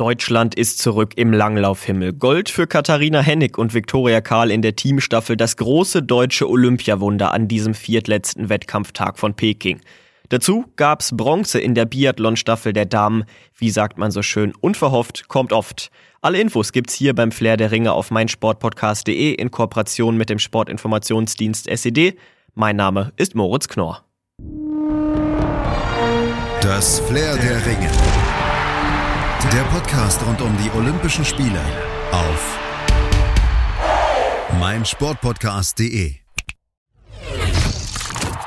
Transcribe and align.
Deutschland 0.00 0.54
ist 0.54 0.78
zurück 0.78 1.12
im 1.16 1.30
Langlaufhimmel. 1.30 2.14
Gold 2.14 2.48
für 2.48 2.66
Katharina 2.66 3.20
Hennig 3.20 3.58
und 3.58 3.74
Viktoria 3.74 4.22
Karl 4.22 4.50
in 4.50 4.62
der 4.62 4.74
Teamstaffel, 4.74 5.36
das 5.36 5.58
große 5.58 6.02
deutsche 6.02 6.48
Olympiawunder 6.48 7.34
an 7.34 7.48
diesem 7.48 7.74
viertletzten 7.74 8.48
Wettkampftag 8.48 9.18
von 9.18 9.34
Peking. 9.34 9.82
Dazu 10.30 10.64
gab's 10.76 11.14
Bronze 11.14 11.60
in 11.60 11.74
der 11.74 11.84
Biathlon-Staffel 11.84 12.72
der 12.72 12.86
Damen. 12.86 13.24
Wie 13.54 13.68
sagt 13.68 13.98
man 13.98 14.10
so 14.10 14.22
schön, 14.22 14.54
unverhofft 14.58 15.28
kommt 15.28 15.52
oft. 15.52 15.90
Alle 16.22 16.40
Infos 16.40 16.72
gibt's 16.72 16.94
hier 16.94 17.14
beim 17.14 17.30
Flair 17.30 17.58
der 17.58 17.70
Ringe 17.70 17.92
auf 17.92 18.10
meinsportpodcast.de 18.10 19.34
in 19.34 19.50
Kooperation 19.50 20.16
mit 20.16 20.30
dem 20.30 20.38
Sportinformationsdienst 20.38 21.68
SED. 21.68 22.16
Mein 22.54 22.76
Name 22.76 23.12
ist 23.18 23.34
Moritz 23.34 23.68
Knorr. 23.68 24.02
Das 26.62 27.00
Flair 27.00 27.36
der 27.36 27.66
Ringe. 27.66 27.90
Der 29.48 29.62
Podcast 29.64 30.24
rund 30.24 30.40
um 30.42 30.56
die 30.58 30.70
Olympischen 30.76 31.24
Spiele 31.24 31.60
auf 32.12 32.58
meinsportpodcast.de. 34.60 36.14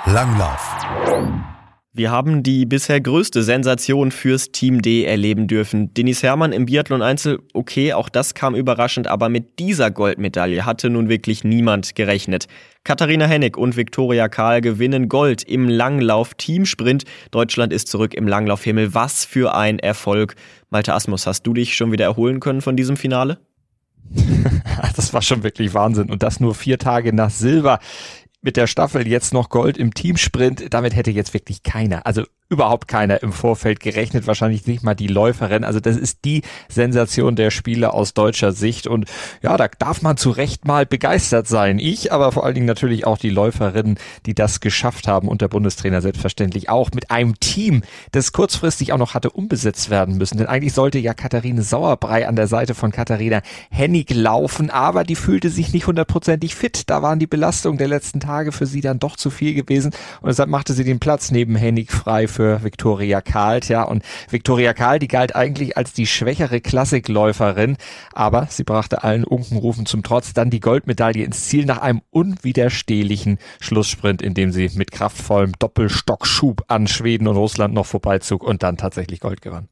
Langlauf. 0.05 1.52
Wir 1.95 2.09
haben 2.09 2.41
die 2.41 2.65
bisher 2.65 2.99
größte 2.99 3.43
Sensation 3.43 4.09
fürs 4.09 4.51
Team 4.51 4.81
D 4.81 5.05
erleben 5.05 5.45
dürfen. 5.45 5.93
Denis 5.93 6.23
Hermann 6.23 6.51
im 6.51 6.65
Biathlon 6.65 7.03
Einzel, 7.03 7.37
okay, 7.53 7.93
auch 7.93 8.09
das 8.09 8.33
kam 8.33 8.55
überraschend, 8.55 9.07
aber 9.07 9.29
mit 9.29 9.59
dieser 9.59 9.91
Goldmedaille 9.91 10.65
hatte 10.65 10.89
nun 10.89 11.07
wirklich 11.07 11.43
niemand 11.43 11.93
gerechnet. 11.93 12.47
Katharina 12.83 13.27
Hennig 13.27 13.57
und 13.57 13.77
Viktoria 13.77 14.27
Karl 14.27 14.61
gewinnen 14.61 15.07
Gold 15.07 15.43
im 15.43 15.69
Langlauf 15.69 16.33
Teamsprint. 16.33 17.03
Deutschland 17.29 17.71
ist 17.71 17.89
zurück 17.89 18.15
im 18.15 18.27
Langlaufhimmel. 18.27 18.95
Was 18.95 19.23
für 19.23 19.53
ein 19.53 19.77
Erfolg. 19.77 20.33
Malte 20.71 20.95
Asmus, 20.95 21.27
hast 21.27 21.43
du 21.43 21.53
dich 21.53 21.75
schon 21.75 21.91
wieder 21.91 22.05
erholen 22.05 22.39
können 22.39 22.61
von 22.61 22.75
diesem 22.75 22.97
Finale? 22.97 23.37
das 24.95 25.13
war 25.13 25.21
schon 25.21 25.43
wirklich 25.43 25.75
Wahnsinn. 25.75 26.09
Und 26.09 26.23
das 26.23 26.39
nur 26.39 26.55
vier 26.55 26.79
Tage 26.79 27.13
nach 27.13 27.29
Silber 27.29 27.77
mit 28.43 28.57
der 28.57 28.67
Staffel 28.67 29.07
jetzt 29.07 29.33
noch 29.33 29.49
Gold 29.49 29.77
im 29.77 29.93
Teamsprint. 29.93 30.71
Damit 30.71 30.95
hätte 30.95 31.09
jetzt 31.09 31.33
wirklich 31.33 31.63
keiner, 31.63 32.05
also 32.05 32.23
überhaupt 32.49 32.87
keiner 32.87 33.23
im 33.23 33.33
Vorfeld 33.33 33.79
gerechnet, 33.79 34.27
wahrscheinlich 34.27 34.67
nicht 34.67 34.83
mal 34.83 34.93
die 34.93 35.07
Läuferin. 35.07 35.63
Also 35.63 35.79
das 35.79 35.97
ist 35.97 36.19
die 36.23 36.43
Sensation 36.69 37.35
der 37.35 37.49
Spiele 37.49 37.93
aus 37.93 38.13
deutscher 38.13 38.51
Sicht 38.51 38.85
und 38.85 39.05
ja, 39.41 39.57
da 39.57 39.67
darf 39.79 40.03
man 40.03 40.17
zu 40.17 40.29
Recht 40.29 40.65
mal 40.65 40.85
begeistert 40.85 41.47
sein. 41.47 41.79
Ich, 41.79 42.11
aber 42.11 42.31
vor 42.31 42.45
allen 42.45 42.53
Dingen 42.53 42.67
natürlich 42.67 43.07
auch 43.07 43.17
die 43.17 43.31
Läuferinnen, 43.31 43.97
die 44.27 44.35
das 44.35 44.59
geschafft 44.59 45.07
haben 45.07 45.27
und 45.27 45.41
der 45.41 45.47
Bundestrainer 45.47 46.01
selbstverständlich 46.01 46.69
auch 46.69 46.91
mit 46.93 47.09
einem 47.09 47.39
Team, 47.39 47.81
das 48.11 48.33
kurzfristig 48.33 48.93
auch 48.93 48.99
noch 48.99 49.15
hatte 49.15 49.31
umbesetzt 49.31 49.89
werden 49.89 50.17
müssen. 50.17 50.37
Denn 50.37 50.47
eigentlich 50.47 50.73
sollte 50.73 50.99
ja 50.99 51.15
Katharine 51.15 51.63
Sauerbrei 51.63 52.27
an 52.27 52.35
der 52.35 52.47
Seite 52.47 52.75
von 52.75 52.91
Katharina 52.91 53.41
Hennig 53.71 54.13
laufen, 54.13 54.69
aber 54.69 55.03
die 55.03 55.15
fühlte 55.15 55.49
sich 55.49 55.73
nicht 55.73 55.87
hundertprozentig 55.87 56.53
fit. 56.53 56.83
Da 56.87 57.01
waren 57.01 57.17
die 57.17 57.27
Belastungen 57.27 57.79
der 57.79 57.87
letzten 57.87 58.19
Tage 58.19 58.32
für 58.51 58.65
sie 58.65 58.81
dann 58.81 58.99
doch 58.99 59.15
zu 59.15 59.29
viel 59.29 59.53
gewesen 59.53 59.91
und 60.21 60.27
deshalb 60.27 60.49
machte 60.49 60.73
sie 60.73 60.83
den 60.83 60.99
Platz 60.99 61.31
neben 61.31 61.55
Hennig 61.55 61.91
frei 61.91 62.27
für 62.27 62.63
Viktoria 62.63 63.21
Karl, 63.21 63.61
ja. 63.67 63.83
Und 63.83 64.03
Viktoria 64.29 64.73
Karl, 64.73 64.99
die 64.99 65.07
galt 65.07 65.35
eigentlich 65.35 65.77
als 65.77 65.93
die 65.93 66.07
schwächere 66.07 66.61
Klassikläuferin, 66.61 67.77
aber 68.13 68.47
sie 68.49 68.63
brachte 68.63 69.03
allen 69.03 69.23
Unkenrufen 69.23 69.85
zum 69.85 70.03
Trotz 70.03 70.33
dann 70.33 70.49
die 70.49 70.59
Goldmedaille 70.59 71.23
ins 71.23 71.45
Ziel 71.45 71.65
nach 71.65 71.79
einem 71.79 72.01
unwiderstehlichen 72.09 73.37
Schlusssprint, 73.59 74.21
in 74.21 74.33
dem 74.33 74.51
sie 74.51 74.69
mit 74.75 74.91
kraftvollem 74.91 75.53
Doppelstockschub 75.59 76.63
an 76.67 76.87
Schweden 76.87 77.27
und 77.27 77.35
Russland 77.35 77.73
noch 77.73 77.85
vorbeizog 77.85 78.43
und 78.43 78.63
dann 78.63 78.77
tatsächlich 78.77 79.19
Gold 79.19 79.41
gewann. 79.41 79.69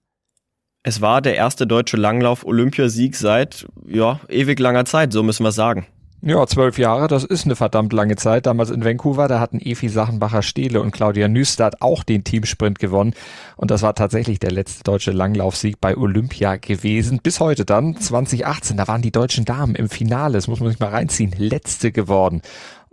Es 0.84 1.00
war 1.00 1.22
der 1.22 1.36
erste 1.36 1.67
deutsche 1.67 1.98
Langlauf-Olympiasieg 1.98 3.16
seit, 3.16 3.67
ja, 3.88 4.20
ewig 4.30 4.59
langer 4.59 4.86
Zeit, 4.86 5.14
so 5.14 5.22
müssen 5.22 5.44
wir 5.44 5.52
sagen. 5.52 5.86
Ja, 6.23 6.45
zwölf 6.45 6.77
Jahre, 6.77 7.08
das 7.08 7.23
ist 7.23 7.45
eine 7.45 7.55
verdammt 7.55 7.94
lange 7.94 8.16
Zeit. 8.16 8.45
Damals 8.45 8.69
in 8.69 8.86
Vancouver, 8.86 9.27
da 9.27 9.39
hatten 9.39 9.59
Evi 9.59 9.89
Sachenbacher-Stehle 9.89 10.80
und 10.80 10.92
Claudia 10.92 11.27
Nüstad 11.27 11.82
auch 11.82 12.04
den 12.04 12.23
Teamsprint 12.23 12.77
gewonnen. 12.77 13.15
Und 13.55 13.71
das 13.71 13.82
war 13.82 13.95
tatsächlich 13.95 14.37
der 14.37 14.52
letzte 14.52 14.83
deutsche 14.83 15.09
Langlaufsieg 15.09 15.82
bei 15.82 15.98
Olympia 15.98 16.58
gewesen. 16.58 17.21
Bis 17.23 17.39
heute 17.39 17.65
dann, 17.65 17.98
2018, 17.98 18.77
da 18.77 18.87
waren 18.87 19.02
die 19.02 19.11
deutschen 19.11 19.45
Damen 19.45 19.73
im 19.73 19.89
Finale, 19.89 20.33
das 20.33 20.48
muss 20.48 20.59
man 20.59 20.70
sich 20.70 20.80
mal 20.80 20.89
reinziehen, 20.92 21.33
letzte 21.36 21.92
geworden. 21.92 22.43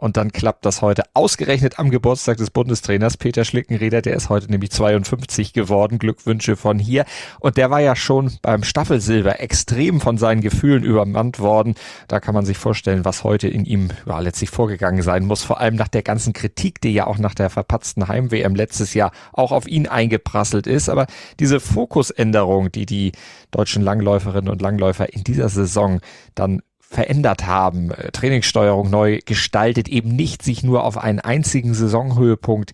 Und 0.00 0.16
dann 0.16 0.30
klappt 0.30 0.64
das 0.64 0.80
heute 0.80 1.02
ausgerechnet 1.12 1.80
am 1.80 1.90
Geburtstag 1.90 2.36
des 2.36 2.50
Bundestrainers 2.50 3.16
Peter 3.16 3.44
Schlickenrieder. 3.44 4.00
Der 4.00 4.14
ist 4.14 4.28
heute 4.28 4.48
nämlich 4.48 4.70
52 4.70 5.52
geworden. 5.52 5.98
Glückwünsche 5.98 6.54
von 6.54 6.78
hier. 6.78 7.04
Und 7.40 7.56
der 7.56 7.72
war 7.72 7.80
ja 7.80 7.96
schon 7.96 8.30
beim 8.40 8.62
Staffelsilber 8.62 9.40
extrem 9.40 10.00
von 10.00 10.16
seinen 10.16 10.40
Gefühlen 10.40 10.84
übermannt 10.84 11.40
worden. 11.40 11.74
Da 12.06 12.20
kann 12.20 12.32
man 12.32 12.46
sich 12.46 12.58
vorstellen, 12.58 13.04
was 13.04 13.24
heute 13.24 13.48
in 13.48 13.64
ihm 13.64 13.88
ja, 14.06 14.20
letztlich 14.20 14.50
vorgegangen 14.50 15.02
sein 15.02 15.24
muss. 15.24 15.42
Vor 15.42 15.58
allem 15.58 15.74
nach 15.74 15.88
der 15.88 16.04
ganzen 16.04 16.32
Kritik, 16.32 16.80
die 16.80 16.92
ja 16.92 17.08
auch 17.08 17.18
nach 17.18 17.34
der 17.34 17.50
verpatzten 17.50 18.06
Heim-WM 18.06 18.54
letztes 18.54 18.94
Jahr 18.94 19.10
auch 19.32 19.50
auf 19.50 19.66
ihn 19.66 19.88
eingeprasselt 19.88 20.68
ist. 20.68 20.88
Aber 20.88 21.08
diese 21.40 21.58
Fokusänderung, 21.58 22.70
die 22.70 22.86
die 22.86 23.10
deutschen 23.50 23.82
Langläuferinnen 23.82 24.48
und 24.48 24.62
Langläufer 24.62 25.12
in 25.12 25.24
dieser 25.24 25.48
Saison 25.48 25.98
dann 26.36 26.62
verändert 26.88 27.46
haben, 27.46 27.90
äh, 27.90 28.10
Trainingssteuerung 28.10 28.90
neu 28.90 29.20
gestaltet, 29.24 29.88
eben 29.88 30.16
nicht 30.16 30.42
sich 30.42 30.62
nur 30.62 30.84
auf 30.84 30.96
einen 30.96 31.20
einzigen 31.20 31.74
Saisonhöhepunkt 31.74 32.72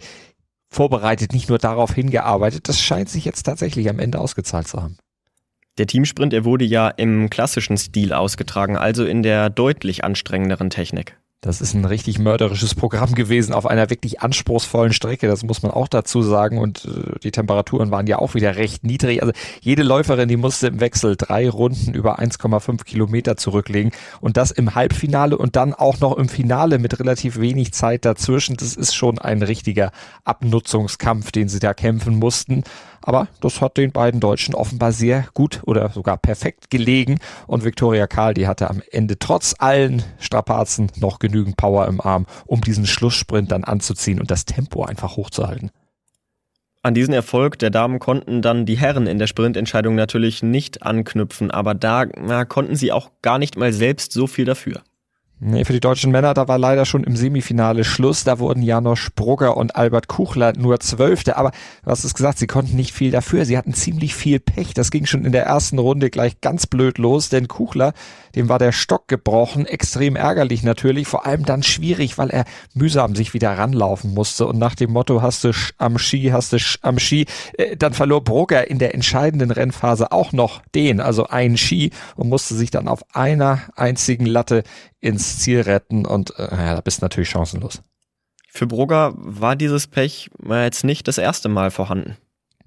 vorbereitet, 0.71 1.33
nicht 1.33 1.49
nur 1.49 1.59
darauf 1.59 1.93
hingearbeitet. 1.93 2.69
Das 2.69 2.81
scheint 2.81 3.09
sich 3.09 3.25
jetzt 3.25 3.43
tatsächlich 3.43 3.89
am 3.91 3.99
Ende 3.99 4.21
ausgezahlt 4.21 4.69
zu 4.69 4.83
haben. 4.83 4.97
Der 5.79 5.89
Teamsprint, 5.89 6.33
er 6.33 6.45
wurde 6.45 6.65
ja 6.65 6.89
im 6.89 7.29
klassischen 7.31 7.77
Stil 7.77 8.13
ausgetragen, 8.13 8.77
also 8.77 9.05
in 9.05 9.25
der 9.25 9.51
deutlich 9.51 10.05
anstrengenderen 10.05 10.71
Technik. 10.71 11.19
Das 11.45 11.61
ist 11.61 11.75
ein 11.75 11.85
richtig 11.85 12.19
mörderisches 12.19 12.75
Programm 12.75 13.15
gewesen 13.15 13.53
auf 13.53 13.67
einer 13.67 13.91
wirklich 13.91 14.23
anspruchsvollen 14.23 14.95
Strecke, 14.95 15.27
das 15.27 15.43
muss 15.45 15.63
man 15.63 15.73
auch 15.73 15.89
dazu 15.89 16.23
sagen. 16.23 16.57
Und 16.57 16.87
äh, 16.87 17.19
die 17.23 17.33
Temperaturen 17.33 17.91
waren 17.91 18.07
ja 18.07 18.19
auch 18.19 18.33
wieder 18.33 18.57
recht 18.57 18.83
niedrig. 18.83 19.21
Also 19.21 19.35
jede 19.61 19.83
Läuferin, 19.83 20.27
die 20.27 20.39
musste 20.39 20.69
im 20.69 20.81
Wechsel 20.81 21.17
drei 21.17 21.51
Runden 21.51 21.93
über 21.93 22.19
1,5 22.19 22.85
Kilometer 22.85 23.37
zurücklegen. 23.37 23.93
Und 24.23 24.39
das 24.39 24.53
im 24.53 24.75
Halbfinale 24.75 25.37
und 25.37 25.55
dann 25.55 25.75
auch 25.75 26.01
noch 26.01 26.17
im 26.17 26.31
Finale 26.31 26.79
mit 26.79 26.99
relativ 26.99 27.39
wenig 27.39 27.75
Zeit 27.75 28.07
dazwischen. 28.07 28.57
Das 28.57 28.75
ist 28.75 28.95
schon 28.95 29.19
ein 29.19 29.43
richtiger 29.43 29.91
Abnutzungskampf, 30.25 31.31
den 31.31 31.51
sie 31.51 31.59
da 31.59 31.75
kämpfen 31.75 32.19
mussten. 32.19 32.65
Aber 33.07 33.29
das 33.43 33.61
hat 33.61 33.77
den 33.77 33.93
beiden 33.93 34.19
Deutschen 34.19 34.55
offenbar 34.55 34.91
sehr 34.91 35.27
gut 35.35 35.61
oder 35.67 35.91
sogar 35.91 36.17
perfekt 36.17 36.71
gelegen. 36.71 37.19
Und 37.47 37.63
Viktoria 37.63 38.07
Karl, 38.07 38.33
die 38.33 38.47
hatte 38.47 38.71
am 38.71 38.81
Ende 38.91 39.19
trotz 39.19 39.55
allen 39.59 40.03
Strapazen 40.19 40.91
noch 40.97 41.19
genügend 41.19 41.59
Power 41.59 41.87
im 41.87 42.01
Arm, 42.01 42.25
um 42.47 42.63
diesen 42.63 42.87
Schlusssprint 42.87 43.53
dann 43.53 43.63
anzuziehen 43.63 44.21
und 44.21 44.31
das 44.31 44.47
Tempo 44.47 44.85
einfach 44.85 45.17
hochzuhalten. 45.17 45.71
An 46.83 46.95
diesen 46.95 47.13
Erfolg 47.13 47.59
der 47.59 47.69
Damen 47.69 47.99
konnten 47.99 48.41
dann 48.41 48.65
die 48.65 48.79
Herren 48.79 49.07
in 49.07 49.19
der 49.19 49.27
Sprintentscheidung 49.27 49.95
natürlich 49.95 50.43
nicht 50.43 50.83
anknüpfen, 50.83 51.51
aber 51.51 51.75
da 51.75 52.07
na, 52.07 52.47
konnten 52.47 52.75
sie 52.75 52.91
auch 52.91 53.11
gar 53.21 53.39
nicht 53.39 53.59
mal 53.59 53.75
selbst 53.75 54.13
so 54.13 54.27
viel 54.27 54.47
dafür. 54.47 54.83
Nee, 55.41 55.65
für 55.65 55.73
die 55.73 55.81
deutschen 55.81 56.13
Männer, 56.13 56.33
da 56.33 56.47
war 56.47 56.59
leider 56.59 56.85
schon 56.87 57.03
im 57.03 57.17
Semifinale 57.17 57.83
Schluss. 57.83 58.23
Da 58.23 58.39
wurden 58.39 58.63
Janosch 58.63 59.11
Brugger 59.17 59.57
und 59.57 59.75
Albert 59.75 60.07
Kuchler 60.07 60.53
nur 60.57 60.79
Zwölfte. 60.79 61.37
Aber 61.37 61.51
du 61.85 61.91
hast 61.91 62.05
es 62.05 62.15
gesagt, 62.15 62.39
sie 62.39 62.47
konnten 62.47 62.77
nicht 62.77 62.95
viel 62.95 63.11
dafür. 63.11 63.45
Sie 63.45 63.59
hatten 63.59 63.75
ziemlich 63.75 64.15
viel 64.15 64.39
Pech. 64.39 64.75
Das 64.75 64.93
ging 64.93 65.07
schon 65.07 65.25
in 65.25 65.33
der 65.33 65.45
ersten 65.45 65.81
Runde 65.81 66.09
gleich 66.09 66.41
ganz 66.41 66.69
blöd 66.69 66.99
los, 66.99 67.31
denn 67.31 67.49
Kuchler, 67.49 67.95
dem 68.37 68.49
war 68.49 68.61
der 68.61 68.71
Stock 68.71 69.09
gebrochen. 69.09 69.67
Extrem 69.67 70.15
ärgerlich 70.15 70.63
natürlich. 70.63 71.09
Vor 71.09 71.27
allem 71.27 71.45
dann 71.45 71.65
schwierig, 71.65 72.17
weil 72.17 72.31
er 72.31 72.45
mühsam 72.73 73.17
sich 73.17 73.35
wieder 73.35 73.51
ranlaufen 73.51 74.15
musste. 74.15 74.47
Und 74.47 74.59
nach 74.59 74.77
dem 74.77 74.93
Motto, 74.93 75.21
hast 75.21 75.43
du 75.43 75.51
am 75.79 75.99
Ski, 75.99 76.31
hast 76.33 76.53
du 76.53 76.59
am 76.83 77.01
Ski, 77.01 77.27
äh, 77.59 77.77
dann 77.77 77.93
verlor 77.93 78.23
Brugger 78.23 78.71
in 78.71 78.79
der 78.79 78.95
entscheidenden 78.95 79.51
Rennphase 79.51 80.13
auch 80.13 80.33
noch 80.33 80.63
den, 80.77 81.01
also 81.01 81.27
einen 81.27 81.57
Ski 81.57 81.91
und 82.15 82.29
musste 82.29 82.55
sich 82.55 82.71
dann 82.71 82.87
auf 82.87 83.05
einer 83.15 83.63
einzigen 83.75 84.27
Latte 84.27 84.63
ins 85.05 85.39
Ziel 85.39 85.61
retten 85.61 86.07
und 86.07 86.39
äh, 86.39 86.49
ja, 86.51 86.75
da 86.75 86.81
bist 86.81 87.03
du 87.03 87.05
natürlich 87.05 87.29
chancenlos. 87.29 87.83
Für 88.49 88.67
Brugger 88.67 89.13
war 89.17 89.55
dieses 89.55 89.87
Pech 89.87 90.31
jetzt 90.49 90.85
nicht 90.85 91.09
das 91.09 91.19
erste 91.19 91.49
Mal 91.49 91.71
vorhanden. 91.71 92.17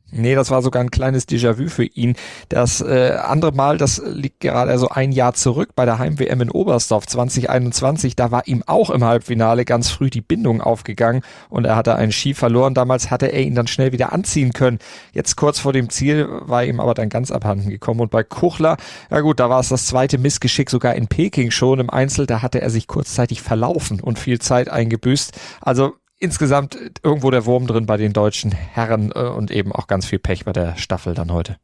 Nee, 0.09 0.35
das 0.35 0.51
war 0.51 0.61
sogar 0.61 0.81
ein 0.81 0.89
kleines 0.89 1.27
Déjà-vu 1.27 1.67
für 1.67 1.83
ihn. 1.83 2.15
Das 2.47 2.79
äh, 2.79 3.17
andere 3.21 3.51
Mal, 3.51 3.77
das 3.77 4.01
liegt 4.05 4.39
gerade 4.39 4.71
also 4.71 4.87
ein 4.87 5.11
Jahr 5.11 5.33
zurück 5.33 5.71
bei 5.75 5.83
der 5.83 5.99
Heim-WM 5.99 6.39
in 6.39 6.49
Oberstdorf 6.49 7.05
2021. 7.07 8.15
Da 8.15 8.31
war 8.31 8.47
ihm 8.47 8.63
auch 8.65 8.89
im 8.89 9.03
Halbfinale 9.03 9.65
ganz 9.65 9.89
früh 9.89 10.09
die 10.09 10.21
Bindung 10.21 10.61
aufgegangen 10.61 11.23
und 11.49 11.65
er 11.65 11.75
hatte 11.75 11.95
einen 11.95 12.13
Ski 12.13 12.33
verloren. 12.33 12.73
Damals 12.73 13.11
hatte 13.11 13.33
er 13.33 13.41
ihn 13.41 13.53
dann 13.53 13.67
schnell 13.67 13.91
wieder 13.91 14.13
anziehen 14.13 14.53
können. 14.53 14.79
Jetzt 15.11 15.35
kurz 15.35 15.59
vor 15.59 15.73
dem 15.73 15.89
Ziel 15.89 16.27
war 16.41 16.63
ihm 16.63 16.79
aber 16.79 16.93
dann 16.93 17.09
ganz 17.09 17.29
abhanden 17.29 17.69
gekommen. 17.69 17.99
Und 17.99 18.11
bei 18.11 18.23
Kuchler, 18.23 18.77
ja 19.11 19.19
gut, 19.19 19.41
da 19.41 19.49
war 19.49 19.59
es 19.59 19.67
das 19.69 19.87
zweite 19.87 20.17
Missgeschick 20.17 20.69
sogar 20.69 20.95
in 20.95 21.07
Peking 21.07 21.51
schon 21.51 21.81
im 21.81 21.89
Einzel. 21.89 22.25
Da 22.27 22.41
hatte 22.41 22.61
er 22.61 22.69
sich 22.69 22.87
kurzzeitig 22.87 23.41
verlaufen 23.41 23.99
und 23.99 24.19
viel 24.19 24.39
Zeit 24.39 24.69
eingebüßt. 24.69 25.37
Also 25.59 25.95
insgesamt 26.19 26.77
irgendwo 27.03 27.31
der 27.31 27.45
Wurm 27.45 27.67
drin 27.67 27.85
bei 27.85 27.97
den 27.97 28.13
deutschen 28.13 28.51
Herren 28.51 29.11
äh, 29.13 29.19
und 29.19 29.51
eben 29.51 29.71
auch 29.71 29.87
ganz 29.87 30.05
viel 30.05 30.19
Pech 30.19 30.45
bei 30.45 30.53
der 30.53 30.75
Staffel 30.77 31.13
dann 31.13 31.31
heute. 31.31 31.57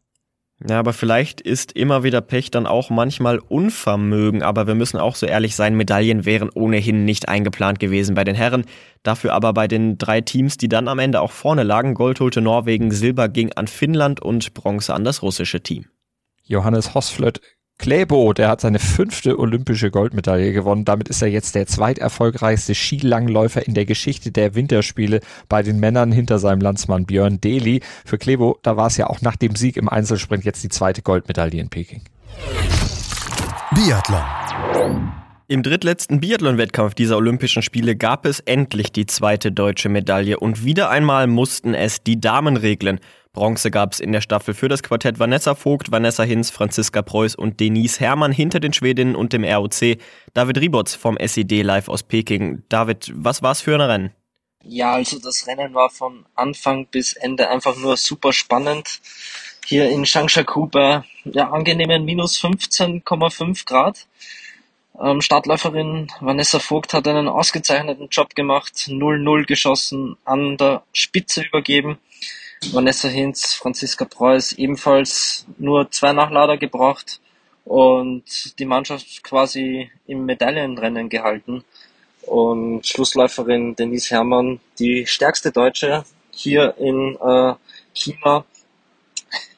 Ja, 0.65 0.79
aber 0.79 0.93
vielleicht 0.93 1.41
ist 1.41 1.73
immer 1.73 2.03
wieder 2.03 2.21
Pech 2.21 2.49
dann 2.51 2.67
auch 2.67 2.89
manchmal 2.89 3.39
Unvermögen. 3.39 4.43
Aber 4.43 4.65
wir 4.65 4.75
müssen 4.75 4.97
auch 4.97 5.15
so 5.15 5.25
ehrlich 5.25 5.55
sein, 5.55 5.75
Medaillen 5.75 6.25
wären 6.25 6.49
ohnehin 6.49 7.03
nicht 7.03 7.27
eingeplant 7.27 7.79
gewesen 7.79 8.15
bei 8.15 8.23
den 8.23 8.35
Herren. 8.35 8.65
Dafür 9.01 9.33
aber 9.33 9.53
bei 9.53 9.67
den 9.67 9.97
drei 9.97 10.21
Teams, 10.21 10.55
die 10.55 10.69
dann 10.69 10.87
am 10.87 10.99
Ende 10.99 11.19
auch 11.19 11.31
vorne 11.31 11.63
lagen. 11.63 11.95
Gold 11.95 12.19
holte 12.19 12.39
Norwegen, 12.39 12.91
Silber 12.91 13.27
ging 13.27 13.51
an 13.53 13.67
Finnland 13.67 14.21
und 14.21 14.53
Bronze 14.53 14.93
an 14.93 15.03
das 15.03 15.21
russische 15.21 15.61
Team. 15.61 15.85
Johannes 16.43 16.93
Hosflöt 16.93 17.41
Kläbo, 17.79 18.33
der 18.33 18.49
hat 18.49 18.61
seine 18.61 18.79
fünfte 18.79 19.37
olympische 19.37 19.91
Goldmedaille 19.91 20.53
gewonnen. 20.53 20.85
Damit 20.85 21.09
ist 21.09 21.21
er 21.21 21.27
jetzt 21.27 21.55
der 21.55 21.67
zweiterfolgreichste 21.67 22.75
Skilangläufer 22.75 23.67
in 23.67 23.73
der 23.73 23.85
Geschichte 23.85 24.31
der 24.31 24.55
Winterspiele 24.55 25.19
bei 25.49 25.63
den 25.63 25.79
Männern 25.79 26.11
hinter 26.11 26.39
seinem 26.39 26.61
Landsmann 26.61 27.05
Björn 27.05 27.41
Deli. 27.41 27.81
Für 28.05 28.17
Kläbo, 28.17 28.57
da 28.63 28.77
war 28.77 28.87
es 28.87 28.97
ja 28.97 29.07
auch 29.07 29.21
nach 29.21 29.35
dem 29.35 29.55
Sieg 29.55 29.75
im 29.75 29.89
Einzelsprint 29.89 30.45
jetzt 30.45 30.63
die 30.63 30.69
zweite 30.69 31.01
Goldmedaille 31.01 31.59
in 31.59 31.69
Peking. 31.69 32.03
Biathlon. 33.75 35.11
Im 35.49 35.61
drittletzten 35.61 36.21
Biathlon-Wettkampf 36.21 36.93
dieser 36.93 37.17
Olympischen 37.17 37.61
Spiele 37.63 37.95
gab 37.97 38.25
es 38.25 38.39
endlich 38.39 38.91
die 38.91 39.05
zweite 39.05 39.51
deutsche 39.51 39.89
Medaille 39.89 40.39
und 40.39 40.63
wieder 40.63 40.89
einmal 40.89 41.27
mussten 41.27 41.73
es 41.73 42.01
die 42.01 42.21
Damen 42.21 42.55
regeln. 42.55 42.99
Bronze 43.33 43.71
gab 43.71 43.93
es 43.93 43.99
in 43.99 44.11
der 44.11 44.21
Staffel 44.21 44.53
für 44.53 44.69
das 44.69 44.83
Quartett 44.83 45.17
Vanessa 45.17 45.55
Vogt, 45.55 45.91
Vanessa 45.91 46.21
Hinz, 46.21 46.51
Franziska 46.51 47.01
Preuß 47.01 47.33
und 47.33 47.59
Denise 47.59 47.99
Herrmann 47.99 48.31
hinter 48.31 48.59
den 48.59 48.73
Schwedinnen 48.73 49.15
und 49.15 49.33
dem 49.33 49.43
ROC. 49.43 49.97
David 50.35 50.59
Ribots 50.59 50.93
vom 50.93 51.17
SED 51.17 51.63
live 51.63 51.89
aus 51.89 52.03
Peking. 52.03 52.61
David, 52.69 53.11
was 53.15 53.41
war's 53.41 53.61
für 53.61 53.73
ein 53.73 53.81
Rennen? 53.81 54.11
Ja, 54.63 54.93
also 54.93 55.17
das 55.17 55.47
Rennen 55.47 55.73
war 55.73 55.89
von 55.89 56.25
Anfang 56.35 56.85
bis 56.85 57.13
Ende 57.13 57.49
einfach 57.49 57.75
nur 57.75 57.97
super 57.97 58.33
spannend. 58.33 59.01
Hier 59.65 59.89
in 59.89 60.03
Changshaku 60.03 60.67
bei 60.67 61.03
ja, 61.25 61.49
angenehmen 61.49 62.05
minus 62.05 62.39
15,5 62.39 63.65
Grad. 63.65 64.05
Ähm, 65.01 65.21
Startläuferin 65.21 66.07
Vanessa 66.19 66.59
Vogt 66.59 66.93
hat 66.93 67.07
einen 67.07 67.27
ausgezeichneten 67.27 68.09
Job 68.09 68.35
gemacht, 68.35 68.75
0-0 68.87 69.45
geschossen, 69.45 70.17
an 70.23 70.55
der 70.57 70.83
Spitze 70.93 71.41
übergeben. 71.41 71.97
Vanessa 72.71 73.07
Hinz, 73.07 73.55
Franziska 73.55 74.05
Preuß 74.05 74.53
ebenfalls 74.53 75.45
nur 75.57 75.91
zwei 75.91 76.13
Nachlader 76.13 76.57
gebracht 76.57 77.19
und 77.65 78.59
die 78.59 78.65
Mannschaft 78.65 79.23
quasi 79.23 79.91
im 80.07 80.25
Medaillenrennen 80.25 81.09
gehalten. 81.09 81.63
Und 82.23 82.87
Schlussläuferin 82.87 83.75
Denise 83.75 84.11
Herrmann, 84.11 84.59
die 84.79 85.05
stärkste 85.05 85.51
Deutsche 85.51 86.05
hier 86.31 86.75
in 86.77 87.17
äh, 87.21 87.53
China, 87.93 88.45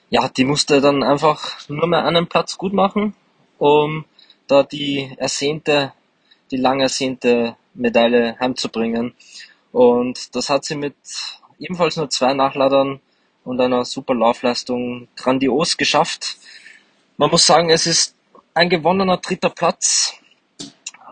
ja, 0.09 0.29
die 0.29 0.45
musste 0.45 0.81
dann 0.81 1.03
einfach 1.03 1.67
nur 1.69 1.87
mehr 1.87 2.05
einen 2.05 2.27
Platz 2.27 2.57
gut 2.57 2.73
machen, 2.73 3.13
um 3.57 4.05
da 4.47 4.63
die 4.63 5.11
ersehnte, 5.17 5.93
die 6.51 6.57
lang 6.57 6.79
ersehnte 6.79 7.55
Medaille 7.73 8.37
heimzubringen. 8.39 9.13
Und 9.71 10.35
das 10.35 10.49
hat 10.49 10.65
sie 10.65 10.75
mit 10.75 10.95
ebenfalls 11.59 11.97
nur 11.97 12.09
zwei 12.09 12.33
Nachladern 12.33 12.99
und 13.43 13.61
einer 13.61 13.85
super 13.85 14.15
Laufleistung 14.15 15.07
grandios 15.15 15.77
geschafft. 15.77 16.37
Man 17.17 17.29
muss 17.29 17.45
sagen, 17.45 17.69
es 17.69 17.87
ist 17.87 18.15
ein 18.53 18.69
gewonnener 18.69 19.17
dritter 19.17 19.49
Platz. 19.49 20.13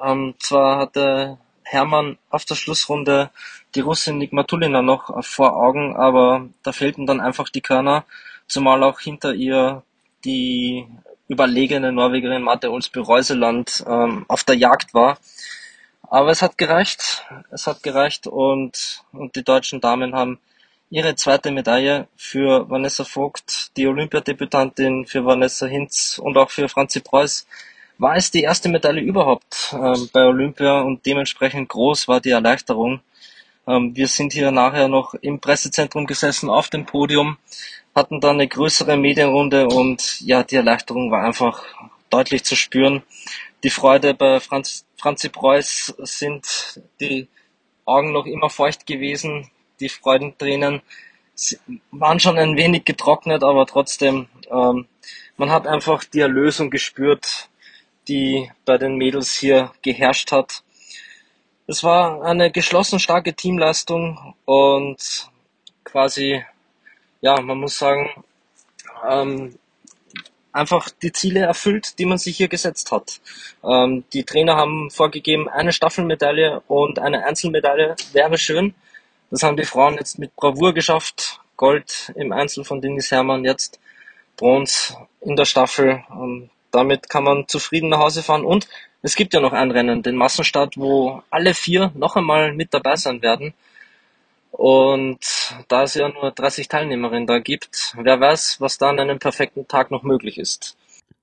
Ähm, 0.03 0.33
zwar 0.39 0.79
hatte 0.79 1.37
Hermann 1.63 2.17
auf 2.29 2.45
der 2.45 2.55
Schlussrunde 2.55 3.31
die 3.75 3.81
Russin 3.81 4.17
Nigmatulina 4.17 4.81
noch 4.81 5.23
vor 5.23 5.55
Augen, 5.55 5.95
aber 5.95 6.47
da 6.63 6.71
fehlten 6.71 7.07
dann 7.07 7.21
einfach 7.21 7.49
die 7.49 7.61
Körner, 7.61 8.05
zumal 8.47 8.83
auch 8.83 8.99
hinter 8.99 9.33
ihr 9.33 9.83
die 10.25 10.85
überlegene 11.27 11.91
Norwegerin 11.91 12.43
Marte 12.43 12.71
Olsby-Reuseland 12.71 13.83
ähm, 13.87 14.25
auf 14.27 14.43
der 14.43 14.55
Jagd 14.55 14.93
war. 14.93 15.17
Aber 16.13 16.29
es 16.29 16.43
hat 16.43 16.59
gereicht. 16.59 17.25
Es 17.49 17.65
hat 17.65 17.81
gereicht 17.81 18.27
und, 18.27 19.03
und 19.13 19.35
die 19.35 19.43
deutschen 19.43 19.81
Damen 19.81 20.13
haben 20.13 20.37
ihre 20.91 21.15
zweite 21.15 21.49
Medaille 21.49 22.07
für 22.15 22.69
Vanessa 22.69 23.03
Vogt, 23.03 23.75
die 23.77 23.87
Olympiadebütantin 23.87 25.07
für 25.07 25.25
Vanessa 25.25 25.65
Hinz 25.65 26.19
und 26.23 26.37
auch 26.37 26.51
für 26.51 26.69
Franzi 26.69 26.99
Preuß. 26.99 27.47
War 27.97 28.15
es 28.15 28.29
die 28.29 28.43
erste 28.43 28.69
Medaille 28.69 29.01
überhaupt 29.01 29.73
ähm, 29.73 30.07
bei 30.13 30.23
Olympia 30.23 30.81
und 30.81 31.03
dementsprechend 31.03 31.69
groß 31.69 32.07
war 32.07 32.21
die 32.21 32.29
Erleichterung. 32.29 32.99
Ähm, 33.65 33.95
wir 33.95 34.07
sind 34.07 34.33
hier 34.33 34.51
nachher 34.51 34.89
noch 34.89 35.15
im 35.15 35.39
Pressezentrum 35.39 36.05
gesessen 36.05 36.47
auf 36.47 36.69
dem 36.69 36.85
Podium, 36.85 37.37
hatten 37.95 38.21
dann 38.21 38.35
eine 38.35 38.47
größere 38.47 38.97
Medienrunde 38.97 39.65
und 39.67 40.21
ja, 40.21 40.43
die 40.43 40.57
Erleichterung 40.57 41.09
war 41.09 41.25
einfach 41.25 41.63
deutlich 42.11 42.43
zu 42.43 42.55
spüren 42.55 43.01
die 43.63 43.69
Freude 43.69 44.13
bei 44.13 44.39
Franz, 44.39 44.85
Franzi 44.97 45.29
Preuß 45.29 45.95
sind 45.99 46.81
die 46.99 47.27
Augen 47.85 48.11
noch 48.11 48.25
immer 48.25 48.49
feucht 48.49 48.85
gewesen. 48.85 49.49
Die 49.79 49.89
Freudentränen 49.89 50.81
waren 51.91 52.19
schon 52.19 52.37
ein 52.37 52.57
wenig 52.57 52.85
getrocknet, 52.85 53.43
aber 53.43 53.65
trotzdem, 53.65 54.27
ähm, 54.51 54.87
man 55.37 55.49
hat 55.49 55.65
einfach 55.65 56.03
die 56.03 56.19
Erlösung 56.19 56.69
gespürt, 56.69 57.49
die 58.07 58.51
bei 58.65 58.77
den 58.77 58.97
Mädels 58.97 59.33
hier 59.33 59.71
geherrscht 59.81 60.31
hat. 60.31 60.63
Es 61.65 61.83
war 61.83 62.23
eine 62.23 62.51
geschlossen 62.51 62.99
starke 62.99 63.33
Teamleistung 63.33 64.35
und 64.45 65.29
quasi, 65.85 66.43
ja, 67.21 67.39
man 67.41 67.59
muss 67.59 67.77
sagen, 67.77 68.23
ähm, 69.09 69.57
einfach 70.53 70.89
die 70.89 71.11
Ziele 71.11 71.41
erfüllt, 71.41 71.99
die 71.99 72.05
man 72.05 72.17
sich 72.17 72.37
hier 72.37 72.47
gesetzt 72.47 72.91
hat. 72.91 73.19
Ähm, 73.63 74.05
die 74.13 74.23
Trainer 74.23 74.55
haben 74.55 74.89
vorgegeben, 74.91 75.49
eine 75.49 75.73
Staffelmedaille 75.73 76.61
und 76.67 76.99
eine 76.99 77.25
Einzelmedaille 77.25 77.95
wäre 78.13 78.37
schön. 78.37 78.73
Das 79.31 79.43
haben 79.43 79.57
die 79.57 79.65
Frauen 79.65 79.95
jetzt 79.95 80.19
mit 80.19 80.35
Bravour 80.35 80.73
geschafft. 80.73 81.39
Gold 81.57 82.11
im 82.15 82.31
Einzel 82.31 82.63
von 82.63 82.81
Dennis 82.81 83.11
Hermann, 83.11 83.45
jetzt 83.45 83.79
Bronze 84.37 84.95
in 85.21 85.35
der 85.35 85.45
Staffel. 85.45 86.03
Ähm, 86.11 86.49
damit 86.71 87.09
kann 87.09 87.23
man 87.23 87.47
zufrieden 87.47 87.89
nach 87.89 87.99
Hause 87.99 88.23
fahren. 88.23 88.45
Und 88.45 88.67
es 89.01 89.15
gibt 89.15 89.33
ja 89.33 89.39
noch 89.39 89.53
ein 89.53 89.71
Rennen, 89.71 90.01
den 90.01 90.15
Massenstart, 90.15 90.77
wo 90.77 91.21
alle 91.29 91.53
vier 91.53 91.91
noch 91.95 92.15
einmal 92.15 92.53
mit 92.53 92.73
dabei 92.73 92.95
sein 92.95 93.21
werden. 93.21 93.53
Und 94.55 95.17
da 95.67 95.81
es 95.81 95.95
ja 95.95 96.09
nur 96.09 96.29
30 96.29 96.67
Teilnehmerinnen 96.67 97.25
da 97.25 97.39
gibt, 97.39 97.95
wer 97.99 98.19
weiß, 98.19 98.57
was 98.59 98.77
da 98.77 98.89
an 98.89 98.99
einem 98.99 99.17
perfekten 99.17 99.67
Tag 99.67 99.89
noch 99.89 100.03
möglich 100.03 100.37
ist. 100.37 100.77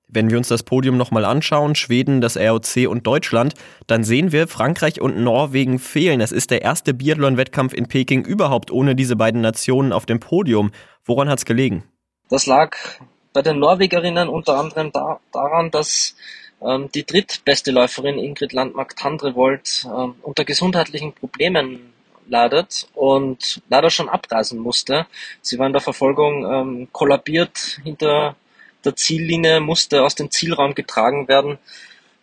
Wenn 0.09 0.29
wir 0.29 0.37
uns 0.37 0.49
das 0.49 0.63
Podium 0.63 0.97
nochmal 0.97 1.23
anschauen, 1.23 1.73
Schweden, 1.75 2.19
das 2.19 2.35
ROC 2.35 2.89
und 2.89 3.07
Deutschland, 3.07 3.53
dann 3.87 4.03
sehen 4.03 4.33
wir, 4.33 4.49
Frankreich 4.49 4.99
und 4.99 5.17
Norwegen 5.17 5.79
fehlen. 5.79 6.19
Es 6.19 6.33
ist 6.33 6.51
der 6.51 6.61
erste 6.61 6.93
Biathlon-Wettkampf 6.93 7.73
in 7.73 7.87
Peking 7.87 8.25
überhaupt 8.25 8.69
ohne 8.69 8.95
diese 8.95 9.15
beiden 9.15 9.39
Nationen 9.39 9.93
auf 9.93 10.05
dem 10.05 10.19
Podium. 10.19 10.71
Woran 11.05 11.29
hat 11.29 11.39
es 11.39 11.45
gelegen? 11.45 11.85
Das 12.29 12.45
lag 12.45 12.75
bei 13.31 13.41
den 13.41 13.59
Norwegerinnen 13.59 14.27
unter 14.27 14.59
anderem 14.59 14.91
da, 14.91 15.21
daran, 15.31 15.71
dass 15.71 16.17
ähm, 16.61 16.89
die 16.93 17.05
drittbeste 17.05 17.71
Läuferin 17.71 18.19
Ingrid 18.19 18.51
Landmark-Tandrevold 18.51 19.87
ähm, 19.87 20.15
unter 20.21 20.43
gesundheitlichen 20.43 21.13
Problemen 21.13 21.93
leidet 22.31 22.87
und 22.95 23.61
leider 23.69 23.89
schon 23.91 24.09
abreisen 24.09 24.59
musste. 24.59 25.05
Sie 25.41 25.59
war 25.59 25.67
in 25.67 25.73
der 25.73 25.81
Verfolgung 25.81 26.51
ähm, 26.51 26.87
kollabiert 26.91 27.79
hinter 27.83 28.35
der 28.83 28.95
Ziellinie, 28.95 29.59
musste 29.59 30.03
aus 30.03 30.15
dem 30.15 30.31
Zielraum 30.31 30.73
getragen 30.73 31.27
werden, 31.27 31.59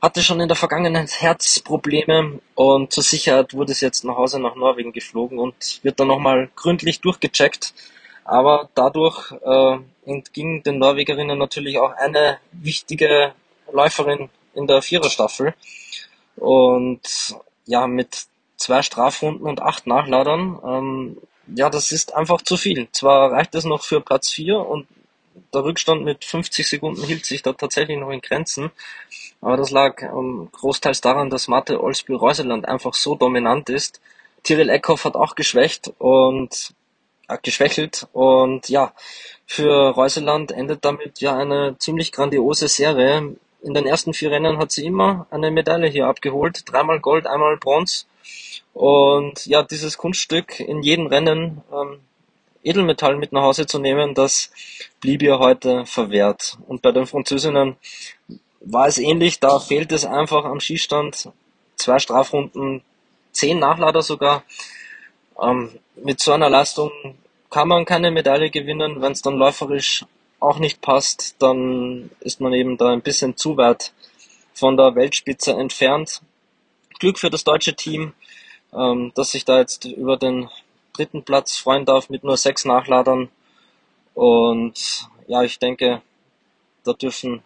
hatte 0.02 0.22
schon 0.22 0.40
in 0.40 0.48
der 0.48 0.56
Vergangenheit 0.56 1.20
Herzprobleme 1.20 2.40
und 2.54 2.92
zur 2.92 3.02
Sicherheit 3.04 3.54
wurde 3.54 3.74
sie 3.74 3.84
jetzt 3.84 4.04
nach 4.04 4.16
Hause 4.16 4.40
nach 4.40 4.56
Norwegen 4.56 4.92
geflogen 4.92 5.38
und 5.38 5.80
wird 5.82 6.00
dann 6.00 6.08
nochmal 6.08 6.50
gründlich 6.56 7.00
durchgecheckt. 7.00 7.74
Aber 8.24 8.68
dadurch 8.74 9.32
äh, 9.32 9.78
entging 10.04 10.62
den 10.62 10.78
Norwegerinnen 10.78 11.38
natürlich 11.38 11.78
auch 11.78 11.92
eine 11.92 12.38
wichtige 12.52 13.32
Läuferin 13.72 14.28
in 14.54 14.66
der 14.66 14.82
Viererstaffel. 14.82 15.54
Und 16.36 17.00
ja, 17.66 17.86
mit 17.86 18.26
zwei 18.58 18.82
Strafrunden 18.82 19.46
und 19.46 19.62
acht 19.62 19.86
Nachladern. 19.86 20.58
Ähm, 20.64 21.16
ja, 21.54 21.70
das 21.70 21.92
ist 21.92 22.14
einfach 22.14 22.42
zu 22.42 22.56
viel. 22.56 22.88
Zwar 22.92 23.32
reicht 23.32 23.54
es 23.54 23.64
noch 23.64 23.82
für 23.82 24.00
Platz 24.02 24.30
vier 24.30 24.60
und 24.60 24.86
der 25.54 25.64
Rückstand 25.64 26.04
mit 26.04 26.24
50 26.24 26.68
Sekunden 26.68 27.02
hielt 27.04 27.24
sich 27.24 27.42
da 27.42 27.52
tatsächlich 27.52 27.96
noch 27.98 28.10
in 28.10 28.20
Grenzen. 28.20 28.70
Aber 29.40 29.56
das 29.56 29.70
lag 29.70 30.02
ähm, 30.02 30.48
großteils 30.52 31.00
daran, 31.00 31.30
dass 31.30 31.48
Mathe 31.48 31.82
Olsby-Reuseland 31.82 32.66
einfach 32.66 32.94
so 32.94 33.14
dominant 33.14 33.70
ist. 33.70 34.00
Tyrell 34.42 34.68
Eckhoff 34.68 35.04
hat 35.04 35.14
auch 35.14 35.34
geschwächt 35.34 35.92
und 35.98 36.74
äh, 37.28 37.38
geschwächelt 37.42 38.08
und 38.12 38.68
ja, 38.68 38.92
für 39.46 39.90
Reuseland 39.90 40.52
endet 40.52 40.84
damit 40.84 41.20
ja 41.20 41.36
eine 41.36 41.76
ziemlich 41.78 42.12
grandiose 42.12 42.68
Serie. 42.68 43.36
In 43.62 43.74
den 43.74 43.86
ersten 43.86 44.12
vier 44.12 44.30
Rennen 44.30 44.58
hat 44.58 44.72
sie 44.72 44.86
immer 44.86 45.26
eine 45.30 45.50
Medaille 45.50 45.88
hier 45.88 46.06
abgeholt. 46.06 46.62
Dreimal 46.66 47.00
Gold, 47.00 47.26
einmal 47.26 47.56
Bronze. 47.56 48.04
Und 48.72 49.46
ja, 49.46 49.62
dieses 49.62 49.98
Kunststück 49.98 50.60
in 50.60 50.82
jedem 50.82 51.06
Rennen 51.06 51.62
ähm, 51.72 52.00
Edelmetall 52.62 53.16
mit 53.16 53.32
nach 53.32 53.42
Hause 53.42 53.66
zu 53.66 53.78
nehmen, 53.78 54.14
das 54.14 54.50
blieb 55.00 55.22
ihr 55.22 55.38
heute 55.38 55.86
verwehrt. 55.86 56.58
Und 56.66 56.82
bei 56.82 56.92
den 56.92 57.06
Französinnen 57.06 57.76
war 58.60 58.86
es 58.86 58.98
ähnlich, 58.98 59.40
da 59.40 59.58
fehlt 59.58 59.92
es 59.92 60.04
einfach 60.04 60.44
am 60.44 60.60
Schießstand. 60.60 61.30
Zwei 61.76 61.98
Strafrunden, 61.98 62.82
zehn 63.32 63.58
Nachlader 63.58 64.02
sogar. 64.02 64.44
Ähm, 65.40 65.70
mit 65.96 66.20
so 66.20 66.32
einer 66.32 66.50
Leistung 66.50 66.90
kann 67.50 67.68
man 67.68 67.84
keine 67.84 68.10
Medaille 68.10 68.50
gewinnen. 68.50 69.00
Wenn 69.00 69.12
es 69.12 69.22
dann 69.22 69.36
läuferisch 69.36 70.04
auch 70.40 70.58
nicht 70.58 70.80
passt, 70.80 71.36
dann 71.38 72.10
ist 72.20 72.40
man 72.40 72.52
eben 72.52 72.76
da 72.76 72.90
ein 72.90 73.02
bisschen 73.02 73.36
zu 73.36 73.56
weit 73.56 73.92
von 74.52 74.76
der 74.76 74.94
Weltspitze 74.94 75.52
entfernt. 75.52 76.22
Glück 76.98 77.18
für 77.18 77.30
das 77.30 77.44
deutsche 77.44 77.74
Team, 77.74 78.12
ähm, 78.72 79.12
dass 79.14 79.30
sich 79.30 79.44
da 79.44 79.58
jetzt 79.58 79.84
über 79.84 80.16
den 80.16 80.48
dritten 80.92 81.22
Platz 81.22 81.56
freuen 81.56 81.84
darf 81.84 82.10
mit 82.10 82.24
nur 82.24 82.36
sechs 82.36 82.64
Nachladern. 82.64 83.28
Und 84.14 85.08
ja, 85.26 85.42
ich 85.42 85.58
denke, 85.58 86.02
da 86.84 86.92
dürfen 86.92 87.42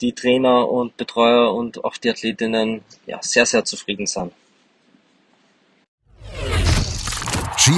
die 0.00 0.12
Trainer 0.12 0.68
und 0.68 0.96
Betreuer 0.96 1.52
und 1.54 1.84
auch 1.84 1.96
die 1.96 2.10
Athletinnen 2.10 2.82
ja, 3.06 3.18
sehr, 3.22 3.46
sehr 3.46 3.64
zufrieden 3.64 4.06
sein. 4.06 4.30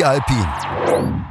Alpin. 0.03 1.25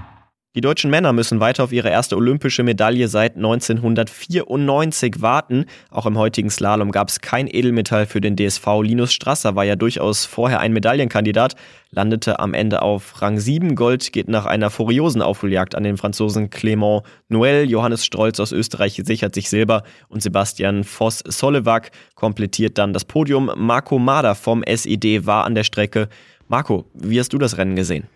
Die 0.55 0.61
deutschen 0.61 0.89
Männer 0.89 1.11
müssen 1.11 1.41
weiter 1.41 1.65
auf 1.65 1.73
ihre 1.73 1.89
erste 1.89 2.15
olympische 2.15 2.63
Medaille 2.63 3.09
seit 3.09 3.35
1994 3.35 5.21
warten. 5.21 5.65
Auch 5.91 6.05
im 6.05 6.17
heutigen 6.17 6.49
Slalom 6.49 6.91
gab 6.91 7.09
es 7.09 7.19
kein 7.19 7.47
Edelmetall 7.47 8.05
für 8.05 8.21
den 8.21 8.37
DSV. 8.37 8.65
Linus 8.81 9.11
Strasser 9.11 9.57
war 9.57 9.65
ja 9.65 9.75
durchaus 9.75 10.25
vorher 10.25 10.61
ein 10.61 10.71
Medaillenkandidat, 10.71 11.55
landete 11.91 12.39
am 12.39 12.53
Ende 12.53 12.83
auf 12.83 13.21
Rang 13.21 13.37
7. 13.37 13.75
Gold 13.75 14.13
geht 14.13 14.29
nach 14.29 14.45
einer 14.45 14.69
furiosen 14.69 15.21
Aufholjagd 15.21 15.75
an 15.75 15.83
den 15.83 15.97
Franzosen 15.97 16.49
Clément 16.49 17.03
Noël. 17.29 17.65
Johannes 17.65 18.05
Strolz 18.05 18.39
aus 18.39 18.53
Österreich 18.53 19.01
sichert 19.03 19.35
sich 19.35 19.49
Silber 19.49 19.83
und 20.07 20.23
Sebastian 20.23 20.85
Voss-Solewak 20.85 21.91
komplettiert 22.15 22.77
dann 22.77 22.93
das 22.93 23.03
Podium. 23.03 23.51
Marco 23.57 23.99
Mader 23.99 24.35
vom 24.35 24.63
SED 24.63 25.25
war 25.25 25.43
an 25.43 25.53
der 25.53 25.65
Strecke. 25.65 26.07
Marco, 26.47 26.85
wie 26.93 27.19
hast 27.19 27.33
du 27.33 27.37
das 27.37 27.57
Rennen 27.57 27.75
gesehen? 27.75 28.07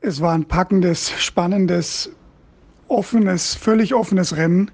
Es 0.00 0.20
war 0.20 0.34
ein 0.34 0.44
packendes, 0.44 1.10
spannendes, 1.18 2.10
offenes, 2.88 3.54
völlig 3.54 3.94
offenes 3.94 4.36
Rennen. 4.36 4.70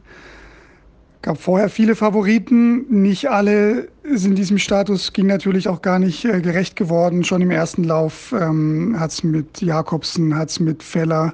gab 1.22 1.38
vorher 1.38 1.68
viele 1.68 1.94
Favoriten. 1.94 2.84
Nicht 3.02 3.30
alle 3.30 3.88
sind 4.04 4.36
diesem 4.36 4.58
Status, 4.58 5.12
ging 5.12 5.26
natürlich 5.26 5.68
auch 5.68 5.80
gar 5.80 5.98
nicht 5.98 6.24
äh, 6.24 6.40
gerecht 6.40 6.76
geworden. 6.76 7.24
Schon 7.24 7.40
im 7.40 7.50
ersten 7.50 7.84
Lauf 7.84 8.34
ähm, 8.38 8.96
hat 8.98 9.12
es 9.12 9.22
mit 9.22 9.62
Jakobsen, 9.62 10.36
hat 10.36 10.50
es 10.50 10.60
mit 10.60 10.82
Feller 10.82 11.32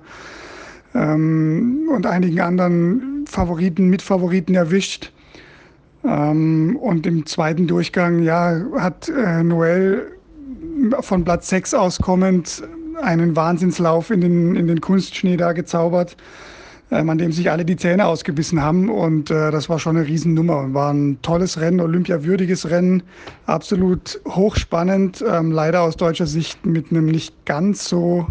ähm, 0.94 1.88
und 1.90 2.06
einigen 2.06 2.40
anderen 2.40 3.24
Favoriten, 3.26 3.88
Mitfavoriten 3.88 4.54
erwischt. 4.54 5.12
Ähm, 6.04 6.76
und 6.80 7.06
im 7.06 7.24
zweiten 7.26 7.66
Durchgang, 7.66 8.22
ja, 8.22 8.60
hat 8.76 9.08
äh, 9.08 9.42
Noel 9.42 10.12
von 11.00 11.24
Platz 11.24 11.48
6 11.48 11.74
auskommend 11.74 12.62
einen 13.02 13.36
Wahnsinnslauf 13.36 14.10
in 14.10 14.20
den, 14.20 14.56
in 14.56 14.66
den 14.66 14.80
Kunstschnee 14.80 15.36
da 15.36 15.52
gezaubert, 15.52 16.16
ähm, 16.90 17.10
an 17.10 17.18
dem 17.18 17.32
sich 17.32 17.50
alle 17.50 17.64
die 17.64 17.76
Zähne 17.76 18.06
ausgebissen 18.06 18.62
haben. 18.62 18.88
Und 18.90 19.30
äh, 19.30 19.50
das 19.50 19.68
war 19.68 19.78
schon 19.78 19.96
eine 19.96 20.06
Riesennummer 20.06 20.72
war 20.74 20.92
ein 20.92 21.20
tolles 21.22 21.60
Rennen, 21.60 21.80
olympiawürdiges 21.80 22.70
Rennen, 22.70 23.02
absolut 23.46 24.20
hochspannend, 24.26 25.24
ähm, 25.26 25.52
leider 25.52 25.82
aus 25.82 25.96
deutscher 25.96 26.26
Sicht 26.26 26.64
mit 26.66 26.90
einem 26.90 27.06
nicht 27.06 27.44
ganz 27.44 27.88
so 27.88 28.26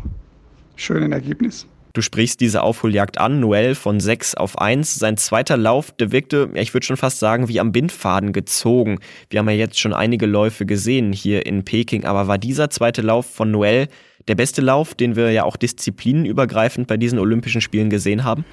schönen 0.75 1.11
Ergebnis. 1.11 1.67
Du 1.97 2.03
sprichst 2.03 2.41
diese 2.41 2.61
Aufholjagd 2.61 3.17
an, 3.17 3.39
Noel 3.39 3.73
von 3.73 3.99
6 3.99 4.35
auf 4.35 4.59
1. 4.59 4.99
Sein 4.99 5.17
zweiter 5.17 5.57
Lauf, 5.57 5.89
der 5.89 6.11
wirkte, 6.11 6.51
ich 6.53 6.75
würde 6.75 6.85
schon 6.85 6.95
fast 6.95 7.17
sagen, 7.17 7.47
wie 7.47 7.59
am 7.59 7.71
Bindfaden 7.71 8.33
gezogen. 8.33 8.99
Wir 9.31 9.39
haben 9.39 9.49
ja 9.49 9.55
jetzt 9.55 9.79
schon 9.79 9.95
einige 9.95 10.27
Läufe 10.27 10.67
gesehen 10.67 11.11
hier 11.11 11.47
in 11.47 11.65
Peking, 11.65 12.05
aber 12.05 12.27
war 12.27 12.37
dieser 12.37 12.69
zweite 12.69 13.01
Lauf 13.01 13.25
von 13.25 13.49
Noel 13.49 13.87
der 14.27 14.35
beste 14.35 14.61
Lauf, 14.61 14.93
den 14.93 15.15
wir 15.15 15.31
ja 15.31 15.43
auch 15.43 15.57
disziplinenübergreifend 15.57 16.85
bei 16.85 16.97
diesen 16.97 17.17
Olympischen 17.17 17.61
Spielen 17.61 17.89
gesehen 17.89 18.23
haben? 18.23 18.45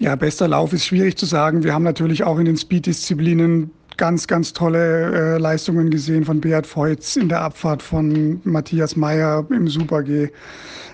Ja, 0.00 0.16
bester 0.16 0.48
Lauf 0.48 0.72
ist 0.72 0.84
schwierig 0.84 1.16
zu 1.16 1.26
sagen. 1.26 1.62
Wir 1.62 1.74
haben 1.74 1.84
natürlich 1.84 2.24
auch 2.24 2.40
in 2.40 2.46
den 2.46 2.56
Speed-Disziplinen 2.56 3.70
ganz, 3.96 4.26
ganz 4.26 4.52
tolle 4.52 5.36
äh, 5.36 5.38
Leistungen 5.38 5.90
gesehen 5.90 6.24
von 6.24 6.40
Beat 6.40 6.66
Feutz 6.66 7.14
in 7.14 7.28
der 7.28 7.42
Abfahrt 7.42 7.80
von 7.80 8.40
Matthias 8.42 8.96
Meyer 8.96 9.46
im 9.50 9.68
Super-G. 9.68 10.30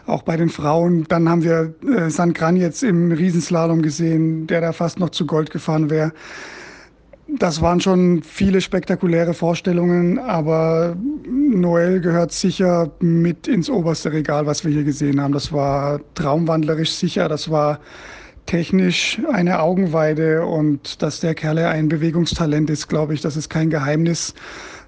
Auch 0.06 0.22
bei 0.22 0.36
den 0.36 0.50
Frauen. 0.50 1.04
Dann 1.08 1.28
haben 1.28 1.42
wir 1.42 1.74
äh, 1.86 2.10
San 2.10 2.34
Gran 2.34 2.56
jetzt 2.56 2.82
im 2.82 3.12
Riesenslalom 3.12 3.82
gesehen, 3.82 4.46
der 4.46 4.60
da 4.60 4.72
fast 4.72 4.98
noch 4.98 5.10
zu 5.10 5.26
Gold 5.26 5.50
gefahren 5.50 5.90
wäre. 5.90 6.12
Das 7.26 7.62
waren 7.62 7.80
schon 7.80 8.22
viele 8.22 8.60
spektakuläre 8.60 9.32
Vorstellungen, 9.32 10.18
aber 10.18 10.94
Noel 11.26 12.00
gehört 12.00 12.32
sicher 12.32 12.90
mit 13.00 13.48
ins 13.48 13.70
oberste 13.70 14.12
Regal, 14.12 14.44
was 14.44 14.62
wir 14.64 14.72
hier 14.72 14.84
gesehen 14.84 15.20
haben. 15.20 15.32
Das 15.32 15.50
war 15.50 16.00
traumwandlerisch 16.14 16.92
sicher, 16.92 17.28
das 17.28 17.50
war 17.50 17.80
technisch 18.44 19.22
eine 19.32 19.60
Augenweide 19.60 20.44
und 20.44 21.00
dass 21.00 21.20
der 21.20 21.34
Kerl 21.34 21.58
ein 21.58 21.88
Bewegungstalent 21.88 22.68
ist, 22.68 22.88
glaube 22.88 23.14
ich, 23.14 23.22
das 23.22 23.38
ist 23.38 23.48
kein 23.48 23.70
Geheimnis. 23.70 24.34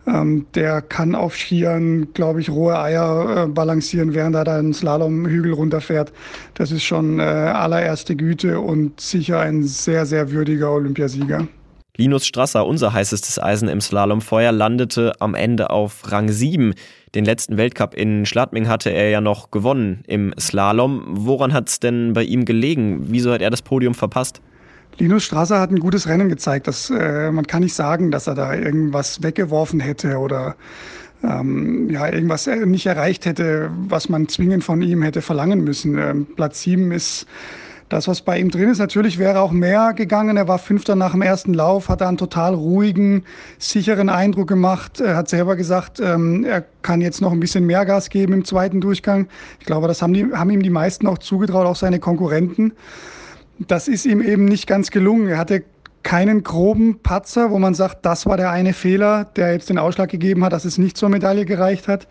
Ähm, 0.07 0.47
der 0.55 0.83
kann 0.83 1.15
auf 1.15 1.35
Skiern, 1.35 2.13
glaube 2.15 2.41
ich, 2.41 2.49
rohe 2.49 2.79
Eier 2.79 3.45
äh, 3.45 3.49
balancieren, 3.49 4.15
während 4.15 4.37
er 4.37 4.45
da 4.45 4.59
einen 4.59 4.73
Slalomhügel 4.73 5.53
runterfährt. 5.53 6.13
Das 6.55 6.71
ist 6.71 6.85
schon 6.85 7.19
äh, 7.19 7.23
allererste 7.23 8.15
Güte 8.15 8.61
und 8.61 9.01
sicher 9.01 9.41
ein 9.41 9.65
sehr, 9.65 10.07
sehr 10.07 10.31
würdiger 10.31 10.71
Olympiasieger. 10.71 11.49
Linus 11.97 12.27
Strasser, 12.27 12.67
unser 12.67 12.93
heißestes 12.93 13.43
Eisen 13.43 13.69
im 13.69 13.81
Slalomfeuer, 13.81 14.53
landete 14.53 15.15
am 15.19 15.35
Ende 15.35 15.71
auf 15.71 16.13
Rang 16.13 16.29
7. 16.29 16.75
Den 17.15 17.25
letzten 17.25 17.57
Weltcup 17.57 17.95
in 17.95 18.27
Schladming 18.27 18.69
hatte 18.69 18.91
er 18.91 19.09
ja 19.09 19.23
noch 19.23 19.51
gewonnen 19.51 20.03
im 20.07 20.35
Slalom. 20.39 21.03
Woran 21.07 21.55
hat 21.55 21.71
es 21.71 21.81
denn 21.81 22.13
bei 22.13 22.23
ihm 22.23 22.45
gelegen? 22.45 23.07
Wieso 23.09 23.33
hat 23.33 23.41
er 23.41 23.49
das 23.49 23.63
Podium 23.63 23.95
verpasst? 23.95 24.43
Linus 24.99 25.25
Strasser 25.25 25.61
hat 25.61 25.71
ein 25.71 25.81
gutes 25.81 26.09
Rennen 26.09 26.29
gezeigt. 26.29 26.67
Das, 26.67 26.91
äh, 26.91 27.31
man 27.31 27.47
kann 27.47 27.63
nicht 27.63 27.75
sagen, 27.75 28.11
dass 28.11 28.27
er 28.27 28.35
da 28.35 28.55
irgendwas 28.55 29.23
weggeworfen 29.23 29.81
hätte 29.81 30.19
oder 30.19 30.57
ähm, 31.23 31.91
ja, 31.91 32.09
irgendwas 32.09 32.47
nicht 32.47 32.87
erreicht 32.87 33.27
hätte, 33.27 33.71
was 33.89 34.09
man 34.09 34.29
zwingend 34.29 34.65
von 34.65 34.81
ihm 34.83 35.03
hätte 35.03 35.23
verlangen 35.23 35.65
müssen. 35.65 35.99
Ähm, 35.99 36.27
Platz 36.37 36.63
7 36.63 36.93
ist 36.93 37.27
das, 37.89 38.09
was 38.09 38.23
bei 38.23 38.41
ihm 38.41 38.51
drin 38.51 38.69
ist, 38.69 38.79
natürlich 38.79 39.17
wäre 39.19 39.41
auch 39.41 39.53
mehr 39.53 39.93
gegangen. 39.95 40.37
Er 40.37 40.49
war 40.49 40.59
Fünfter 40.59 40.97
nach 40.97 41.13
dem 41.13 41.23
ersten 41.23 41.55
Lauf, 41.55 41.89
hat 41.89 42.03
einen 42.03 42.17
total 42.17 42.55
ruhigen, 42.55 43.23
sicheren 43.59 44.09
Eindruck 44.09 44.49
gemacht. 44.49 45.01
Er 45.01 45.15
hat 45.15 45.29
selber 45.29 45.55
gesagt, 45.55 46.01
ähm, 46.01 46.45
er 46.45 46.65
kann 46.83 47.01
jetzt 47.01 47.21
noch 47.21 47.31
ein 47.31 47.39
bisschen 47.39 47.65
mehr 47.65 47.85
Gas 47.87 48.11
geben 48.11 48.33
im 48.33 48.45
zweiten 48.45 48.81
Durchgang. 48.81 49.29
Ich 49.61 49.67
glaube, 49.67 49.87
das 49.87 50.03
haben, 50.03 50.15
die, 50.15 50.27
haben 50.33 50.51
ihm 50.51 50.63
die 50.63 50.71
meisten 50.71 51.07
auch 51.07 51.19
zugetraut, 51.19 51.67
auch 51.67 51.77
seine 51.77 52.01
Konkurrenten. 52.01 52.73
Das 53.59 53.89
ist 53.89 54.07
ihm 54.07 54.21
eben 54.21 54.45
nicht 54.45 54.67
ganz 54.67 54.91
gelungen. 54.91 55.29
Er 55.29 55.39
hatte 55.39 55.65
keinen 56.03 56.45
groben 56.45 57.01
Patzer, 57.03 57.51
wo 57.51 57.59
man 57.59 57.75
sagt, 57.75 58.07
das 58.07 58.27
war 58.27 58.37
der 58.37 58.51
eine 58.51 58.73
Fehler, 58.73 59.25
der 59.35 59.53
jetzt 59.53 59.71
den 59.71 59.79
Ausschlag 59.79 60.09
gegeben 60.09 60.45
hat, 60.45 60.53
dass 60.53 60.65
es 60.65 60.79
nicht 60.79 60.97
zur 60.97 61.09
Medaille 61.09 61.45
gereicht 61.45 61.89
hat. 61.89 62.07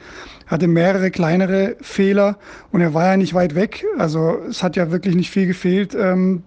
Er 0.47 0.51
hatte 0.51 0.67
mehrere 0.67 1.11
kleinere 1.11 1.77
Fehler 1.79 2.37
und 2.73 2.81
er 2.81 2.93
war 2.93 3.05
ja 3.05 3.17
nicht 3.17 3.33
weit 3.33 3.55
weg. 3.55 3.85
Also 3.97 4.37
es 4.49 4.63
hat 4.63 4.75
ja 4.75 4.91
wirklich 4.91 5.15
nicht 5.15 5.29
viel 5.29 5.47
gefehlt. 5.47 5.95
Ähm, 5.95 6.43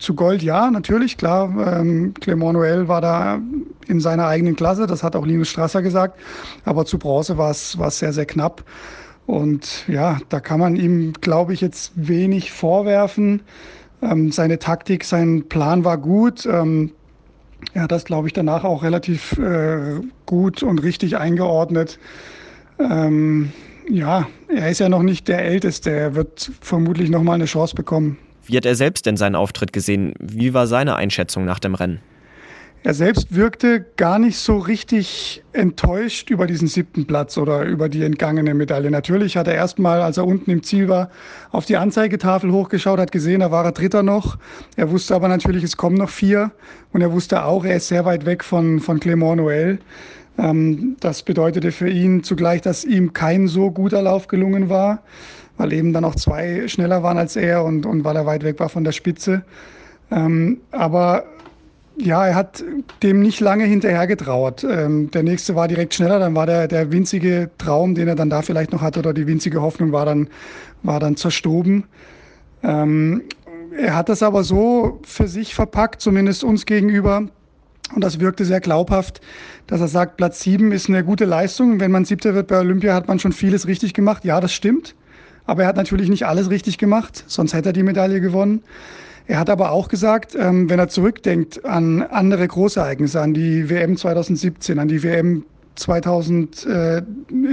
zu 0.00 0.14
Gold 0.14 0.42
ja, 0.42 0.70
natürlich, 0.72 1.16
klar. 1.16 1.78
Ähm, 1.80 2.14
Clement 2.20 2.56
Noël 2.56 2.88
war 2.88 3.00
da 3.00 3.40
in 3.86 4.00
seiner 4.00 4.26
eigenen 4.26 4.56
Klasse, 4.56 4.88
das 4.88 5.02
hat 5.02 5.14
auch 5.14 5.26
Linus 5.26 5.48
Strasser 5.48 5.82
gesagt. 5.82 6.18
Aber 6.64 6.84
zu 6.84 6.98
Bronze 6.98 7.38
war 7.38 7.50
es 7.50 7.76
sehr, 7.90 8.12
sehr 8.12 8.26
knapp. 8.26 8.64
Und 9.26 9.86
ja, 9.88 10.18
da 10.30 10.40
kann 10.40 10.58
man 10.58 10.74
ihm, 10.74 11.12
glaube 11.20 11.52
ich, 11.52 11.60
jetzt 11.60 11.92
wenig 11.94 12.50
vorwerfen. 12.50 13.42
Ähm, 14.02 14.30
seine 14.32 14.58
Taktik, 14.58 15.04
sein 15.04 15.48
Plan 15.48 15.84
war 15.84 15.98
gut. 15.98 16.46
Ähm, 16.46 16.92
er 17.74 17.82
hat 17.82 17.92
das, 17.92 18.04
glaube 18.04 18.28
ich, 18.28 18.32
danach 18.32 18.64
auch 18.64 18.82
relativ 18.82 19.36
äh, 19.38 20.00
gut 20.26 20.62
und 20.62 20.78
richtig 20.82 21.16
eingeordnet. 21.16 21.98
Ähm, 22.78 23.52
ja, 23.90 24.26
er 24.48 24.70
ist 24.70 24.78
ja 24.80 24.88
noch 24.88 25.02
nicht 25.02 25.28
der 25.28 25.44
Älteste. 25.44 25.90
Er 25.90 26.14
wird 26.14 26.50
vermutlich 26.60 27.10
noch 27.10 27.22
mal 27.22 27.34
eine 27.34 27.46
Chance 27.46 27.74
bekommen. 27.74 28.18
Wie 28.44 28.56
hat 28.56 28.64
er 28.64 28.74
selbst 28.74 29.06
denn 29.06 29.16
seinen 29.16 29.34
Auftritt 29.34 29.72
gesehen? 29.72 30.14
Wie 30.18 30.54
war 30.54 30.66
seine 30.66 30.96
Einschätzung 30.96 31.44
nach 31.44 31.58
dem 31.58 31.74
Rennen? 31.74 32.00
Er 32.84 32.94
selbst 32.94 33.34
wirkte 33.34 33.84
gar 33.96 34.18
nicht 34.18 34.38
so 34.38 34.56
richtig 34.56 35.42
enttäuscht 35.52 36.30
über 36.30 36.46
diesen 36.46 36.68
siebten 36.68 37.06
Platz 37.06 37.36
oder 37.36 37.64
über 37.64 37.88
die 37.88 38.02
entgangene 38.02 38.54
Medaille. 38.54 38.90
Natürlich 38.90 39.36
hat 39.36 39.48
er 39.48 39.54
erstmal, 39.54 40.00
als 40.00 40.16
er 40.16 40.26
unten 40.26 40.50
im 40.50 40.62
Ziel 40.62 40.88
war, 40.88 41.10
auf 41.50 41.66
die 41.66 41.76
Anzeigetafel 41.76 42.52
hochgeschaut, 42.52 42.98
hat 43.00 43.12
gesehen, 43.12 43.40
da 43.40 43.50
war 43.50 43.64
er 43.64 43.72
Dritter 43.72 44.02
noch. 44.02 44.38
Er 44.76 44.90
wusste 44.90 45.14
aber 45.14 45.28
natürlich, 45.28 45.64
es 45.64 45.76
kommen 45.76 45.96
noch 45.96 46.08
vier. 46.10 46.52
Und 46.92 47.02
er 47.02 47.12
wusste 47.12 47.44
auch, 47.44 47.64
er 47.64 47.76
ist 47.76 47.88
sehr 47.88 48.04
weit 48.04 48.24
weg 48.26 48.44
von, 48.44 48.80
von 48.80 49.00
Clément 49.00 49.40
Noël. 49.40 49.78
Ähm, 50.38 50.96
das 51.00 51.24
bedeutete 51.24 51.72
für 51.72 51.90
ihn 51.90 52.22
zugleich, 52.22 52.62
dass 52.62 52.84
ihm 52.84 53.12
kein 53.12 53.48
so 53.48 53.70
guter 53.72 54.02
Lauf 54.02 54.28
gelungen 54.28 54.68
war. 54.68 55.02
weil 55.58 55.72
eben 55.72 55.92
dann 55.92 56.04
auch 56.04 56.14
zwei 56.14 56.68
schneller 56.68 57.02
waren 57.02 57.18
als 57.18 57.36
er 57.36 57.64
und, 57.64 57.84
und 57.84 58.04
weil 58.04 58.16
er 58.16 58.24
weit 58.24 58.44
weg 58.44 58.58
war 58.60 58.68
von 58.68 58.84
der 58.84 58.92
Spitze. 58.92 59.42
Ähm, 60.10 60.60
aber 60.70 61.24
ja, 62.00 62.26
er 62.26 62.34
hat 62.34 62.64
dem 63.02 63.20
nicht 63.20 63.40
lange 63.40 63.64
hinterhergetrauert. 63.64 64.64
Ähm, 64.64 65.10
der 65.10 65.22
nächste 65.22 65.54
war 65.54 65.68
direkt 65.68 65.94
schneller, 65.94 66.18
dann 66.18 66.34
war 66.34 66.46
der, 66.46 66.68
der 66.68 66.92
winzige 66.92 67.50
Traum, 67.58 67.94
den 67.94 68.08
er 68.08 68.14
dann 68.14 68.30
da 68.30 68.42
vielleicht 68.42 68.72
noch 68.72 68.82
hatte, 68.82 69.00
oder 69.00 69.12
die 69.12 69.26
winzige 69.26 69.60
Hoffnung 69.60 69.92
war 69.92 70.06
dann, 70.06 70.28
war 70.82 71.00
dann 71.00 71.16
zerstoben. 71.16 71.84
Ähm, 72.62 73.22
er 73.76 73.96
hat 73.96 74.08
das 74.08 74.22
aber 74.22 74.44
so 74.44 75.00
für 75.04 75.28
sich 75.28 75.54
verpackt, 75.54 76.00
zumindest 76.00 76.44
uns 76.44 76.66
gegenüber, 76.66 77.28
und 77.94 78.04
das 78.04 78.20
wirkte 78.20 78.44
sehr 78.44 78.60
glaubhaft, 78.60 79.20
dass 79.66 79.80
er 79.80 79.88
sagt, 79.88 80.18
Platz 80.18 80.40
sieben 80.40 80.72
ist 80.72 80.88
eine 80.88 81.04
gute 81.04 81.24
Leistung. 81.24 81.80
Wenn 81.80 81.90
man 81.90 82.04
Siebter 82.04 82.34
wird 82.34 82.48
bei 82.48 82.58
Olympia, 82.58 82.94
hat 82.94 83.08
man 83.08 83.18
schon 83.18 83.32
vieles 83.32 83.66
richtig 83.66 83.94
gemacht. 83.94 84.24
Ja, 84.24 84.40
das 84.40 84.52
stimmt. 84.52 84.94
Aber 85.46 85.62
er 85.62 85.68
hat 85.68 85.76
natürlich 85.76 86.10
nicht 86.10 86.26
alles 86.26 86.50
richtig 86.50 86.76
gemacht, 86.76 87.24
sonst 87.26 87.54
hätte 87.54 87.70
er 87.70 87.72
die 87.72 87.82
Medaille 87.82 88.20
gewonnen. 88.20 88.62
Er 89.28 89.38
hat 89.38 89.50
aber 89.50 89.72
auch 89.72 89.88
gesagt, 89.88 90.34
ähm, 90.34 90.70
wenn 90.70 90.78
er 90.78 90.88
zurückdenkt 90.88 91.62
an 91.66 92.02
andere 92.02 92.48
Großereignisse, 92.48 93.20
an 93.20 93.34
die 93.34 93.68
WM 93.68 93.94
2017, 93.96 94.78
an 94.78 94.88
die 94.88 95.02
WM 95.02 95.44
2000, 95.74 96.66
äh, 96.66 97.02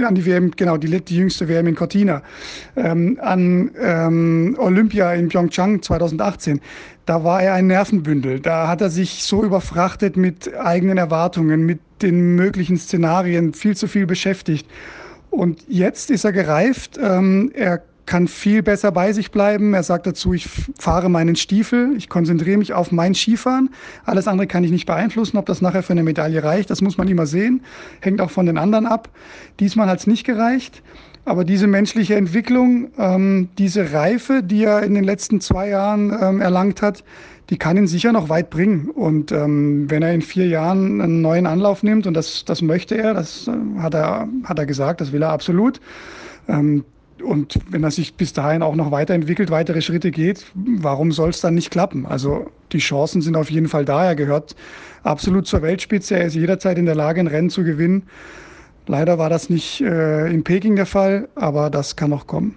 an 0.02 0.14
die 0.14 0.24
WM, 0.24 0.52
genau, 0.52 0.78
die, 0.78 0.88
die 1.04 1.16
jüngste 1.16 1.48
WM 1.48 1.66
in 1.66 1.74
Cortina, 1.74 2.22
ähm, 2.76 3.18
an 3.20 3.70
ähm, 3.78 4.56
Olympia 4.58 5.12
in 5.12 5.28
Pyeongchang 5.28 5.82
2018, 5.82 6.60
da 7.04 7.22
war 7.24 7.42
er 7.42 7.52
ein 7.52 7.66
Nervenbündel. 7.66 8.40
Da 8.40 8.68
hat 8.68 8.80
er 8.80 8.88
sich 8.88 9.24
so 9.24 9.44
überfrachtet 9.44 10.16
mit 10.16 10.56
eigenen 10.56 10.96
Erwartungen, 10.96 11.66
mit 11.66 11.80
den 12.00 12.36
möglichen 12.36 12.78
Szenarien, 12.78 13.52
viel 13.52 13.76
zu 13.76 13.86
viel 13.86 14.06
beschäftigt. 14.06 14.66
Und 15.28 15.62
jetzt 15.68 16.10
ist 16.10 16.24
er 16.24 16.32
gereift. 16.32 16.98
Ähm, 16.98 17.52
er 17.54 17.82
kann 18.06 18.28
viel 18.28 18.62
besser 18.62 18.92
bei 18.92 19.12
sich 19.12 19.30
bleiben. 19.30 19.74
Er 19.74 19.82
sagt 19.82 20.06
dazu, 20.06 20.32
ich 20.32 20.48
fahre 20.78 21.08
meinen 21.08 21.36
Stiefel, 21.36 21.94
ich 21.96 22.08
konzentriere 22.08 22.56
mich 22.56 22.72
auf 22.72 22.92
mein 22.92 23.14
Skifahren. 23.14 23.70
Alles 24.04 24.28
andere 24.28 24.46
kann 24.46 24.64
ich 24.64 24.70
nicht 24.70 24.86
beeinflussen, 24.86 25.36
ob 25.36 25.46
das 25.46 25.60
nachher 25.60 25.82
für 25.82 25.92
eine 25.92 26.04
Medaille 26.04 26.42
reicht. 26.42 26.70
Das 26.70 26.80
muss 26.80 26.96
man 26.96 27.08
immer 27.08 27.26
sehen. 27.26 27.62
Hängt 28.00 28.20
auch 28.20 28.30
von 28.30 28.46
den 28.46 28.58
anderen 28.58 28.86
ab. 28.86 29.08
Diesmal 29.60 29.88
hat 29.88 29.98
es 29.98 30.06
nicht 30.06 30.24
gereicht. 30.24 30.82
Aber 31.24 31.44
diese 31.44 31.66
menschliche 31.66 32.14
Entwicklung, 32.14 32.92
ähm, 32.98 33.48
diese 33.58 33.92
Reife, 33.92 34.44
die 34.44 34.62
er 34.62 34.84
in 34.84 34.94
den 34.94 35.02
letzten 35.02 35.40
zwei 35.40 35.68
Jahren 35.68 36.16
ähm, 36.22 36.40
erlangt 36.40 36.82
hat, 36.82 37.02
die 37.50 37.56
kann 37.58 37.76
ihn 37.76 37.88
sicher 37.88 38.12
noch 38.12 38.28
weit 38.28 38.48
bringen. 38.48 38.90
Und 38.90 39.32
ähm, 39.32 39.90
wenn 39.90 40.02
er 40.02 40.14
in 40.14 40.22
vier 40.22 40.46
Jahren 40.46 41.00
einen 41.00 41.22
neuen 41.22 41.46
Anlauf 41.46 41.82
nimmt, 41.82 42.06
und 42.06 42.14
das, 42.14 42.44
das 42.44 42.62
möchte 42.62 42.96
er, 42.96 43.12
das 43.12 43.48
äh, 43.48 43.80
hat, 43.80 43.94
er, 43.94 44.28
hat 44.44 44.58
er 44.58 44.66
gesagt, 44.66 45.00
das 45.00 45.10
will 45.10 45.22
er 45.22 45.30
absolut, 45.30 45.80
ähm, 46.48 46.84
und 47.22 47.58
wenn 47.70 47.82
er 47.82 47.90
sich 47.90 48.14
bis 48.14 48.32
dahin 48.32 48.62
auch 48.62 48.74
noch 48.74 48.90
weiterentwickelt, 48.90 49.50
weitere 49.50 49.80
Schritte 49.80 50.10
geht, 50.10 50.46
warum 50.54 51.12
soll 51.12 51.30
es 51.30 51.40
dann 51.40 51.54
nicht 51.54 51.70
klappen? 51.70 52.06
Also 52.06 52.50
die 52.72 52.78
Chancen 52.78 53.22
sind 53.22 53.36
auf 53.36 53.50
jeden 53.50 53.68
Fall 53.68 53.84
da. 53.84 54.04
Er 54.04 54.16
gehört 54.16 54.54
absolut 55.02 55.46
zur 55.46 55.62
Weltspitze. 55.62 56.16
Er 56.16 56.26
ist 56.26 56.34
jederzeit 56.34 56.78
in 56.78 56.86
der 56.86 56.94
Lage, 56.94 57.20
ein 57.20 57.26
Rennen 57.26 57.50
zu 57.50 57.64
gewinnen. 57.64 58.04
Leider 58.86 59.18
war 59.18 59.30
das 59.30 59.50
nicht 59.50 59.80
äh, 59.80 60.28
in 60.28 60.44
Peking 60.44 60.76
der 60.76 60.86
Fall, 60.86 61.28
aber 61.34 61.70
das 61.70 61.96
kann 61.96 62.10
noch 62.10 62.26
kommen. 62.26 62.56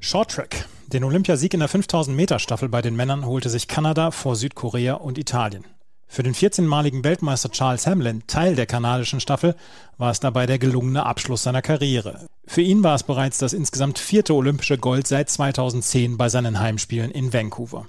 Short 0.00 0.30
Track. 0.30 0.66
Den 0.92 1.04
Olympiasieg 1.04 1.52
in 1.52 1.60
der 1.60 1.68
5000 1.68 2.16
Meter 2.16 2.38
Staffel 2.38 2.68
bei 2.68 2.80
den 2.80 2.96
Männern 2.96 3.26
holte 3.26 3.50
sich 3.50 3.68
Kanada 3.68 4.10
vor 4.10 4.36
Südkorea 4.36 4.94
und 4.94 5.18
Italien. 5.18 5.64
Für 6.10 6.22
den 6.22 6.34
14-maligen 6.34 7.04
Weltmeister 7.04 7.50
Charles 7.50 7.86
Hamlin, 7.86 8.22
Teil 8.26 8.56
der 8.56 8.66
kanadischen 8.66 9.20
Staffel, 9.20 9.54
war 9.98 10.10
es 10.10 10.20
dabei 10.20 10.46
der 10.46 10.58
gelungene 10.58 11.04
Abschluss 11.04 11.42
seiner 11.42 11.62
Karriere. 11.62 12.26
Für 12.46 12.62
ihn 12.62 12.82
war 12.82 12.94
es 12.94 13.02
bereits 13.02 13.38
das 13.38 13.52
insgesamt 13.52 13.98
vierte 13.98 14.34
olympische 14.34 14.78
Gold 14.78 15.06
seit 15.06 15.28
2010 15.28 16.16
bei 16.16 16.30
seinen 16.30 16.58
Heimspielen 16.58 17.10
in 17.10 17.32
Vancouver. 17.32 17.86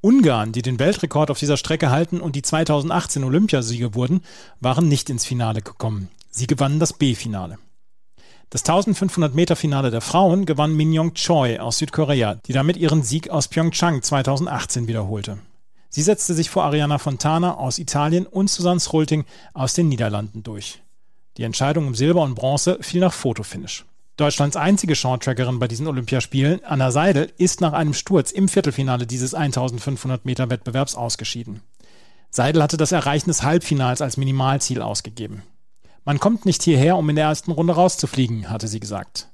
Ungarn, 0.00 0.52
die 0.52 0.62
den 0.62 0.78
Weltrekord 0.78 1.30
auf 1.30 1.38
dieser 1.38 1.58
Strecke 1.58 1.90
halten 1.90 2.20
und 2.20 2.34
die 2.34 2.42
2018 2.42 3.22
Olympiasiege 3.24 3.94
wurden, 3.94 4.22
waren 4.60 4.88
nicht 4.88 5.10
ins 5.10 5.26
Finale 5.26 5.60
gekommen. 5.60 6.08
Sie 6.30 6.46
gewannen 6.46 6.80
das 6.80 6.94
B-Finale. 6.94 7.58
Das 8.48 8.62
1500 8.62 9.34
Meter 9.34 9.56
Finale 9.56 9.90
der 9.90 10.00
Frauen 10.00 10.46
gewann 10.46 10.74
Minyoung 10.74 11.12
Choi 11.12 11.58
aus 11.58 11.78
Südkorea, 11.78 12.36
die 12.36 12.54
damit 12.54 12.78
ihren 12.78 13.02
Sieg 13.02 13.28
aus 13.28 13.48
Pyeongchang 13.48 14.02
2018 14.02 14.88
wiederholte. 14.88 15.38
Sie 15.90 16.02
setzte 16.02 16.34
sich 16.34 16.50
vor 16.50 16.64
Ariana 16.64 16.98
Fontana 16.98 17.54
aus 17.54 17.78
Italien 17.78 18.26
und 18.26 18.50
Susanne 18.50 18.80
Schrulting 18.80 19.24
aus 19.54 19.74
den 19.74 19.88
Niederlanden 19.88 20.42
durch. 20.42 20.80
Die 21.36 21.44
Entscheidung 21.44 21.86
um 21.86 21.94
Silber 21.94 22.22
und 22.22 22.34
Bronze 22.34 22.78
fiel 22.80 23.00
nach 23.00 23.12
Fotofinish. 23.12 23.84
Deutschlands 24.16 24.56
einzige 24.56 24.96
Shorttrackerin 24.96 25.60
bei 25.60 25.68
diesen 25.68 25.86
Olympiaspielen, 25.86 26.64
Anna 26.64 26.90
Seidel, 26.90 27.32
ist 27.38 27.60
nach 27.60 27.72
einem 27.72 27.94
Sturz 27.94 28.32
im 28.32 28.48
Viertelfinale 28.48 29.06
dieses 29.06 29.32
1500 29.32 30.24
Meter 30.24 30.50
Wettbewerbs 30.50 30.96
ausgeschieden. 30.96 31.62
Seidel 32.30 32.62
hatte 32.62 32.76
das 32.76 32.92
Erreichen 32.92 33.30
des 33.30 33.44
Halbfinals 33.44 34.02
als 34.02 34.16
Minimalziel 34.16 34.82
ausgegeben. 34.82 35.44
Man 36.04 36.18
kommt 36.18 36.44
nicht 36.46 36.62
hierher, 36.62 36.96
um 36.96 37.08
in 37.08 37.16
der 37.16 37.26
ersten 37.26 37.52
Runde 37.52 37.74
rauszufliegen, 37.74 38.50
hatte 38.50 38.66
sie 38.66 38.80
gesagt. 38.80 39.28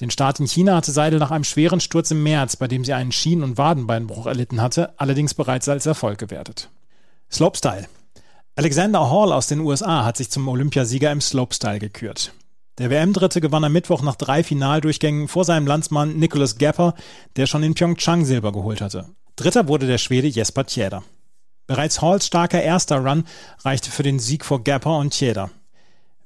Den 0.00 0.10
Start 0.10 0.40
in 0.40 0.46
China 0.46 0.76
hatte 0.76 0.90
Seidel 0.92 1.18
nach 1.18 1.30
einem 1.30 1.44
schweren 1.44 1.80
Sturz 1.80 2.10
im 2.10 2.22
März, 2.22 2.56
bei 2.56 2.66
dem 2.66 2.84
sie 2.84 2.92
einen 2.92 3.12
Schien- 3.12 3.42
und 3.42 3.58
Wadenbeinbruch 3.58 4.26
erlitten 4.26 4.60
hatte, 4.60 4.94
allerdings 4.98 5.34
bereits 5.34 5.68
als 5.68 5.86
Erfolg 5.86 6.18
gewertet. 6.18 6.70
Slopestyle. 7.30 7.86
Alexander 8.56 9.10
Hall 9.10 9.32
aus 9.32 9.46
den 9.46 9.60
USA 9.60 10.04
hat 10.04 10.16
sich 10.16 10.30
zum 10.30 10.48
Olympiasieger 10.48 11.10
im 11.10 11.20
Slopestyle 11.20 11.78
gekürt. 11.78 12.32
Der 12.78 12.90
WM-Dritte 12.90 13.40
gewann 13.40 13.64
am 13.64 13.72
Mittwoch 13.72 14.02
nach 14.02 14.16
drei 14.16 14.42
Finaldurchgängen 14.42 15.28
vor 15.28 15.44
seinem 15.44 15.66
Landsmann 15.66 16.18
Nicholas 16.18 16.56
Gapper, 16.58 16.94
der 17.36 17.46
schon 17.46 17.62
in 17.62 17.74
Pyeongchang 17.74 18.24
Silber 18.24 18.52
geholt 18.52 18.80
hatte. 18.80 19.06
Dritter 19.36 19.68
wurde 19.68 19.86
der 19.86 19.98
Schwede 19.98 20.26
Jesper 20.28 20.66
Tjäder. 20.66 21.02
Bereits 21.66 22.02
Halls 22.02 22.26
starker 22.26 22.62
erster 22.62 22.98
Run 22.98 23.24
reichte 23.64 23.90
für 23.90 24.02
den 24.02 24.18
Sieg 24.18 24.44
vor 24.44 24.64
Gapper 24.64 24.98
und 24.98 25.10
Tjäder. 25.10 25.50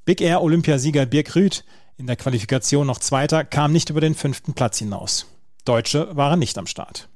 Big 0.05 0.21
Air 0.21 0.43
Olympiasieger 0.43 1.05
Birk 1.05 1.35
Rüth 1.35 1.65
in 1.97 2.07
der 2.07 2.17
Qualifikation 2.17 2.87
noch 2.87 2.99
Zweiter, 2.99 3.45
kam 3.45 3.73
nicht 3.73 3.91
über 3.91 4.01
den 4.01 4.15
fünften 4.15 4.55
Platz 4.55 4.79
hinaus. 4.79 5.27
Deutsche 5.65 6.15
waren 6.17 6.39
nicht 6.39 6.59
am 6.59 6.67
Start. 6.67 7.09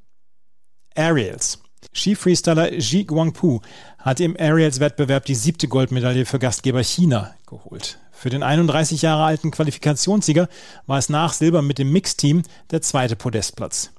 Aerials. 0.95 1.61
Ski-Freestyler 1.93 2.75
Ji 2.75 3.05
Guangpu 3.05 3.61
hat 3.99 4.21
im 4.21 4.37
Aerials-Wettbewerb 4.39 5.25
die 5.25 5.35
siebte 5.35 5.67
Goldmedaille 5.67 6.27
für 6.27 6.39
Gastgeber 6.39 6.83
China 6.83 7.35
geholt. 7.47 7.99
Für 8.13 8.29
den 8.29 8.43
31 8.43 9.01
Jahre 9.03 9.25
alten 9.25 9.51
Qualifikationssieger 9.51 10.49
war 10.87 10.99
es 10.99 11.09
nach 11.09 11.33
Silber 11.33 11.63
mit 11.63 11.79
dem 11.79 11.91
Mixteam 11.91 12.43
der 12.71 12.83
zweite 12.83 13.17
Podestplatz. 13.17 13.93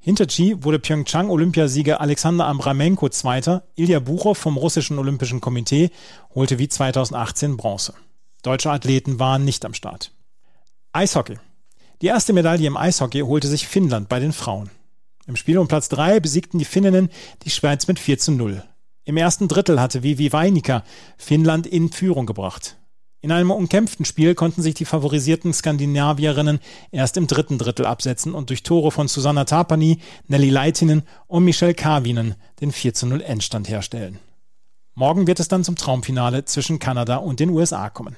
Hinter 0.00 0.26
Chi 0.26 0.62
wurde 0.62 0.78
Pyeongchang-Olympiasieger 0.78 1.98
Alexander 1.98 2.46
Ambramenko 2.46 3.08
Zweiter, 3.08 3.62
Ilya 3.74 4.00
Buchow 4.00 4.36
vom 4.36 4.58
russischen 4.58 4.98
Olympischen 4.98 5.40
Komitee 5.40 5.90
holte 6.34 6.58
wie 6.58 6.68
2018 6.68 7.56
Bronze. 7.56 7.94
Deutsche 8.42 8.70
Athleten 8.70 9.18
waren 9.18 9.46
nicht 9.46 9.64
am 9.64 9.72
Start. 9.72 10.12
Eishockey. 10.94 11.38
Die 12.02 12.06
erste 12.06 12.32
Medaille 12.32 12.68
im 12.68 12.76
Eishockey 12.76 13.22
holte 13.22 13.48
sich 13.48 13.66
Finnland 13.66 14.08
bei 14.08 14.20
den 14.20 14.32
Frauen. 14.32 14.70
Im 15.26 15.34
Spiel 15.34 15.58
um 15.58 15.66
Platz 15.66 15.88
3 15.88 16.20
besiegten 16.20 16.60
die 16.60 16.64
Finninnen 16.64 17.08
die 17.42 17.50
Schweiz 17.50 17.88
mit 17.88 17.98
4 17.98 18.18
zu 18.18 18.30
0. 18.30 18.62
Im 19.02 19.16
ersten 19.16 19.48
Drittel 19.48 19.80
hatte 19.80 20.04
Vivi 20.04 20.32
Weinika 20.32 20.84
Finnland 21.16 21.66
in 21.66 21.90
Führung 21.90 22.26
gebracht. 22.26 22.76
In 23.22 23.32
einem 23.32 23.50
umkämpften 23.50 24.04
Spiel 24.04 24.36
konnten 24.36 24.62
sich 24.62 24.74
die 24.74 24.84
favorisierten 24.84 25.52
Skandinavierinnen 25.52 26.60
erst 26.92 27.16
im 27.16 27.26
dritten 27.26 27.58
Drittel 27.58 27.86
absetzen 27.86 28.32
und 28.32 28.50
durch 28.50 28.62
Tore 28.62 28.92
von 28.92 29.08
Susanna 29.08 29.46
Tapani, 29.46 29.98
Nelly 30.28 30.50
Leitinen 30.50 31.02
und 31.26 31.42
Michelle 31.42 31.74
Karvinen 31.74 32.36
den 32.60 32.70
4 32.70 32.94
zu 32.94 33.06
0 33.06 33.20
Endstand 33.20 33.68
herstellen. 33.68 34.20
Morgen 34.94 35.26
wird 35.26 35.40
es 35.40 35.48
dann 35.48 35.64
zum 35.64 35.74
Traumfinale 35.74 36.44
zwischen 36.44 36.78
Kanada 36.78 37.16
und 37.16 37.40
den 37.40 37.50
USA 37.50 37.90
kommen. 37.90 38.14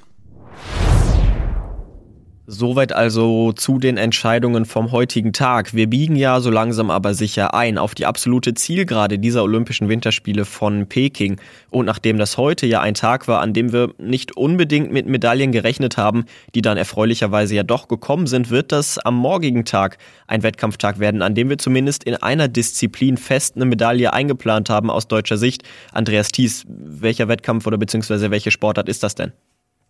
Soweit 2.48 2.92
also 2.92 3.50
zu 3.50 3.80
den 3.80 3.96
Entscheidungen 3.96 4.66
vom 4.66 4.92
heutigen 4.92 5.32
Tag. 5.32 5.74
Wir 5.74 5.88
biegen 5.88 6.14
ja 6.14 6.38
so 6.38 6.48
langsam 6.48 6.92
aber 6.92 7.12
sicher 7.12 7.54
ein 7.54 7.76
auf 7.76 7.96
die 7.96 8.06
absolute 8.06 8.54
Zielgerade 8.54 9.18
dieser 9.18 9.42
Olympischen 9.42 9.88
Winterspiele 9.88 10.44
von 10.44 10.86
Peking. 10.86 11.40
Und 11.70 11.86
nachdem 11.86 12.18
das 12.18 12.38
heute 12.38 12.66
ja 12.66 12.80
ein 12.80 12.94
Tag 12.94 13.26
war, 13.26 13.40
an 13.40 13.52
dem 13.52 13.72
wir 13.72 13.92
nicht 13.98 14.36
unbedingt 14.36 14.92
mit 14.92 15.08
Medaillen 15.08 15.50
gerechnet 15.50 15.96
haben, 15.96 16.24
die 16.54 16.62
dann 16.62 16.76
erfreulicherweise 16.76 17.56
ja 17.56 17.64
doch 17.64 17.88
gekommen 17.88 18.28
sind, 18.28 18.48
wird 18.48 18.70
das 18.70 18.98
am 18.98 19.16
morgigen 19.16 19.64
Tag 19.64 19.98
ein 20.28 20.44
Wettkampftag 20.44 21.00
werden, 21.00 21.22
an 21.22 21.34
dem 21.34 21.50
wir 21.50 21.58
zumindest 21.58 22.04
in 22.04 22.14
einer 22.14 22.46
Disziplin 22.46 23.16
fest 23.16 23.56
eine 23.56 23.64
Medaille 23.64 24.12
eingeplant 24.12 24.70
haben 24.70 24.88
aus 24.88 25.08
deutscher 25.08 25.36
Sicht. 25.36 25.64
Andreas 25.90 26.28
Thies, 26.28 26.64
welcher 26.68 27.26
Wettkampf 27.26 27.66
oder 27.66 27.76
beziehungsweise 27.76 28.30
welche 28.30 28.52
Sportart 28.52 28.88
ist 28.88 29.02
das 29.02 29.16
denn? 29.16 29.32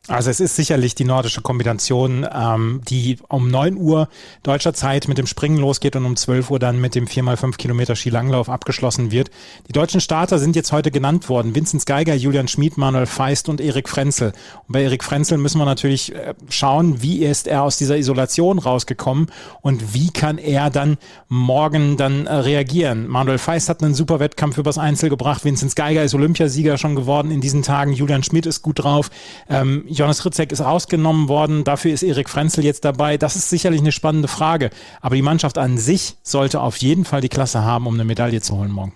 Also 0.09 0.31
es 0.31 0.39
ist 0.39 0.55
sicherlich 0.55 0.95
die 0.95 1.05
nordische 1.05 1.41
Kombination, 1.41 2.27
ähm, 2.33 2.81
die 2.89 3.19
um 3.29 3.51
9 3.51 3.77
Uhr 3.77 4.09
deutscher 4.45 4.73
Zeit 4.73 5.09
mit 5.09 5.19
dem 5.19 5.27
Springen 5.27 5.59
losgeht 5.59 5.97
und 5.97 6.05
um 6.05 6.15
12 6.15 6.51
Uhr 6.53 6.59
dann 6.61 6.81
mit 6.81 6.95
dem 6.95 7.07
4x5 7.07 7.57
Kilometer 7.57 7.97
Skilanglauf 7.97 8.49
abgeschlossen 8.49 9.11
wird. 9.11 9.31
Die 9.67 9.73
deutschen 9.73 10.01
Starter 10.01 10.39
sind 10.39 10.55
jetzt 10.55 10.71
heute 10.71 10.93
genannt 10.93 11.29
worden. 11.29 11.57
Vincent 11.57 11.87
Geiger, 11.87 12.15
Julian 12.15 12.47
Schmid, 12.47 12.79
Manuel 12.79 13.07
Feist 13.07 13.49
und 13.49 13.61
Erik 13.61 13.89
Frenzel. 13.89 14.33
Und 14.69 14.73
bei 14.75 14.83
Erik 14.85 15.03
Frenzel 15.03 15.39
müssen 15.39 15.59
wir 15.59 15.65
natürlich 15.65 16.15
äh, 16.15 16.35
schauen, 16.51 17.03
wie 17.03 17.25
ist 17.25 17.49
er 17.49 17.65
aus 17.65 17.77
dieser 17.77 17.97
Isolation 17.97 18.61
rausgekommen 18.61 19.27
und 19.61 19.93
wie 19.93 20.11
kann 20.11 20.39
er 20.39 20.71
dann 20.71 20.99
morgen 21.29 21.97
dann 21.97 22.27
äh, 22.27 22.35
reagieren. 22.35 23.09
Manuel 23.09 23.39
Feist 23.39 23.69
hat 23.69 23.83
einen 23.83 23.95
super 23.95 24.21
Wettkampf 24.21 24.57
übers 24.57 24.79
Einzel 24.79 25.11
gebracht. 25.11 25.45
Vincent 25.45 25.75
Geiger 25.75 26.05
ist 26.05 26.15
Olympiasieger 26.15 26.79
schon 26.79 26.95
geworden 26.95 27.33
in 27.33 27.41
diesen 27.41 27.63
Tagen. 27.63 27.93
Julian 27.93 28.23
Schmid 28.23 28.47
ist 28.47 28.63
gut 28.63 28.79
drauf. 28.79 29.11
Ähm, 29.49 29.85
Jonas 29.97 30.25
Ritzek 30.25 30.53
ist 30.53 30.61
ausgenommen 30.61 31.29
worden, 31.29 31.65
dafür 31.65 31.93
ist 31.93 32.03
Erik 32.03 32.29
Frenzel 32.29 32.65
jetzt 32.65 32.85
dabei. 32.85 33.17
Das 33.17 33.35
ist 33.35 33.51
sicherlich 33.51 33.81
eine 33.81 33.93
spannende 33.93 34.29
Frage. 34.29 34.71
Aber 35.01 35.17
die 35.17 35.23
Mannschaft 35.23 35.59
an 35.59 35.79
sich 35.79 36.17
sollte 36.23 36.61
auf 36.61 36.77
jeden 36.77 37.05
Fall 37.05 37.21
die 37.21 37.29
Klasse 37.29 37.65
haben, 37.65 37.87
um 37.87 37.95
eine 37.95 38.05
Medaille 38.05 38.41
zu 38.41 38.57
holen 38.57 38.71
morgen. 38.71 38.93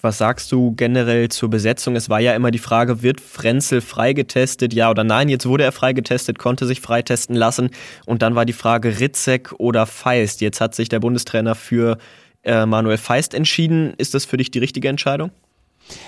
Was 0.00 0.18
sagst 0.18 0.50
du 0.52 0.72
generell 0.74 1.28
zur 1.28 1.50
Besetzung? 1.50 1.96
Es 1.96 2.10
war 2.10 2.20
ja 2.20 2.34
immer 2.34 2.50
die 2.50 2.58
Frage, 2.58 3.02
wird 3.02 3.20
Frenzel 3.20 3.80
freigetestet, 3.80 4.74
ja 4.74 4.90
oder 4.90 5.04
nein? 5.04 5.28
Jetzt 5.28 5.46
wurde 5.46 5.64
er 5.64 5.72
freigetestet, 5.72 6.38
konnte 6.38 6.66
sich 6.66 6.80
freitesten 6.80 7.34
lassen. 7.34 7.70
Und 8.04 8.22
dann 8.22 8.34
war 8.34 8.44
die 8.44 8.52
Frage 8.52 9.00
Ritzek 9.00 9.52
oder 9.58 9.86
Feist. 9.86 10.40
Jetzt 10.40 10.60
hat 10.60 10.74
sich 10.74 10.88
der 10.88 11.00
Bundestrainer 11.00 11.54
für 11.54 11.98
äh, 12.42 12.66
Manuel 12.66 12.98
Feist 12.98 13.34
entschieden. 13.34 13.94
Ist 13.96 14.14
das 14.14 14.24
für 14.24 14.36
dich 14.36 14.50
die 14.50 14.58
richtige 14.58 14.88
Entscheidung? 14.88 15.30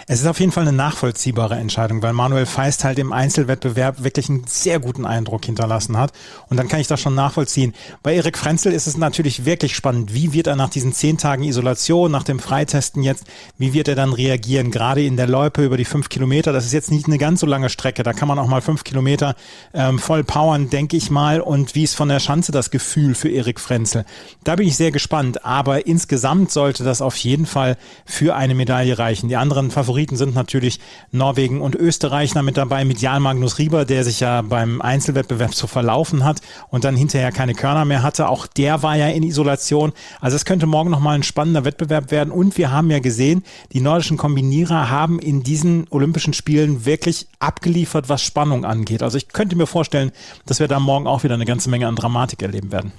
Es 0.07 0.21
ist 0.21 0.27
auf 0.27 0.41
jeden 0.41 0.53
Fall 0.53 0.63
eine 0.63 0.77
nachvollziehbare 0.77 1.57
Entscheidung, 1.57 2.01
weil 2.03 2.13
Manuel 2.13 2.47
Feist 2.47 2.85
halt 2.85 2.99
im 2.99 3.13
Einzelwettbewerb 3.13 4.05
wirklich 4.05 4.29
einen 4.29 4.45
sehr 4.47 4.79
guten 4.79 5.05
Eindruck 5.05 5.45
hinterlassen 5.45 5.97
hat. 5.97 6.13
Und 6.49 6.57
dann 6.57 6.69
kann 6.69 6.81
ich 6.81 6.87
das 6.87 7.01
schon 7.01 7.15
nachvollziehen. 7.15 7.75
Bei 8.03 8.15
Erik 8.15 8.39
Frenzel 8.39 8.73
ist 8.73 8.87
es 8.87 8.97
natürlich 8.97 9.45
wirklich 9.45 9.75
spannend. 9.75 10.15
Wie 10.15 10.33
wird 10.33 10.47
er 10.47 10.57
nach 10.57 10.71
diesen 10.71 10.93
zehn 10.93 11.19
Tagen 11.19 11.43
Isolation, 11.43 12.11
nach 12.11 12.23
dem 12.23 12.39
Freitesten 12.39 13.03
jetzt, 13.03 13.25
wie 13.59 13.73
wird 13.73 13.89
er 13.89 13.97
dann 13.97 14.13
reagieren? 14.13 14.71
Gerade 14.71 15.05
in 15.05 15.17
der 15.17 15.27
Loipe 15.27 15.65
über 15.65 15.77
die 15.77 15.85
fünf 15.85 16.09
Kilometer. 16.09 16.53
Das 16.53 16.65
ist 16.65 16.73
jetzt 16.73 16.91
nicht 16.91 17.07
eine 17.07 17.19
ganz 17.19 17.41
so 17.41 17.47
lange 17.47 17.69
Strecke. 17.69 18.03
Da 18.03 18.13
kann 18.13 18.29
man 18.29 18.39
auch 18.39 18.47
mal 18.47 18.63
fünf 18.63 18.85
Kilometer 18.85 19.35
ähm, 19.75 19.99
voll 19.99 20.25
powern, 20.25 20.71
denke 20.71 20.97
ich 20.97 21.11
mal. 21.11 21.41
Und 21.41 21.75
wie 21.75 21.83
ist 21.83 21.97
von 21.97 22.09
der 22.09 22.21
Schanze 22.21 22.53
das 22.53 22.71
Gefühl 22.71 23.15
für 23.15 23.29
Erik 23.29 23.59
Frenzel? 23.59 24.05
Da 24.45 24.57
bin 24.57 24.69
ich 24.69 24.77
sehr 24.77 24.93
gespannt. 24.93 25.45
Aber 25.45 25.87
insgesamt 25.87 26.53
sollte 26.53 26.85
das 26.85 27.03
auf 27.03 27.17
jeden 27.17 27.47
Fall 27.47 27.77
für 28.05 28.37
eine 28.37 28.55
Medaille 28.55 28.99
reichen. 28.99 29.29
Die 29.29 29.37
anderen 29.37 29.66
Favoriten 29.71 30.17
sind 30.17 30.35
natürlich 30.35 30.81
Norwegen 31.13 31.61
und 31.61 31.75
Österreich 31.75 32.35
mit 32.35 32.57
dabei, 32.57 32.85
mit 32.85 33.01
Jan 33.01 33.23
Magnus 33.23 33.59
Rieber, 33.59 33.85
der 33.85 34.05
sich 34.05 34.21
ja 34.21 34.43
beim 34.43 34.81
Einzelwettbewerb 34.81 35.55
so 35.55 35.67
verlaufen 35.67 36.25
hat 36.25 36.41
und 36.69 36.85
dann 36.85 36.97
hinterher 36.97 37.33
keine 37.33 37.55
Körner 37.55 37.85
mehr 37.85 38.03
hatte. 38.03 38.29
Auch 38.29 38.47
der 38.47 38.83
war 38.83 38.97
ja 38.97 39.09
in 39.09 39.23
Isolation. 39.23 39.93
Also 40.21 40.37
es 40.37 40.45
könnte 40.45 40.67
morgen 40.67 40.91
nochmal 40.91 41.15
ein 41.15 41.23
spannender 41.23 41.65
Wettbewerb 41.65 42.11
werden. 42.11 42.31
Und 42.31 42.59
wir 42.59 42.71
haben 42.71 42.91
ja 42.91 42.99
gesehen, 42.99 43.43
die 43.73 43.81
nordischen 43.81 44.17
Kombinierer 44.17 44.91
haben 44.91 45.19
in 45.19 45.43
diesen 45.43 45.87
Olympischen 45.91 46.35
Spielen 46.35 46.85
wirklich 46.85 47.27
abgeliefert, 47.39 48.09
was 48.09 48.23
Spannung 48.23 48.65
angeht. 48.65 49.03
Also 49.03 49.19
ich 49.19 49.29
könnte 49.29 49.57
mir 49.57 49.67
vorstellen, 49.67 50.13
dass 50.45 50.61
wir 50.61 50.69
da 50.69 50.81
morgen 50.81 51.07
auch 51.07 51.25
wieder 51.25 51.35
eine 51.35 51.47
ganze 51.47 51.71
Menge 51.71 51.87
an 51.87 51.97
Dramatik 51.97 52.43
erleben 52.43 52.73
werden. 52.73 52.93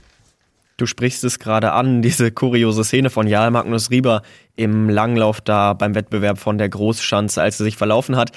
Du 0.77 0.85
sprichst 0.85 1.23
es 1.23 1.39
gerade 1.39 1.73
an, 1.73 2.01
diese 2.03 2.31
kuriose 2.31 2.83
Szene 2.83 3.09
von 3.09 3.27
Jarl 3.27 3.51
Magnus 3.51 3.91
Rieber 3.91 4.21
im 4.55 4.89
Langlauf 4.89 5.41
da 5.41 5.73
beim 5.73 5.95
Wettbewerb 5.95 6.39
von 6.39 6.57
der 6.57 6.69
Großschanze, 6.69 7.41
als 7.41 7.59
er 7.59 7.65
sich 7.65 7.77
verlaufen 7.77 8.15
hat. 8.15 8.31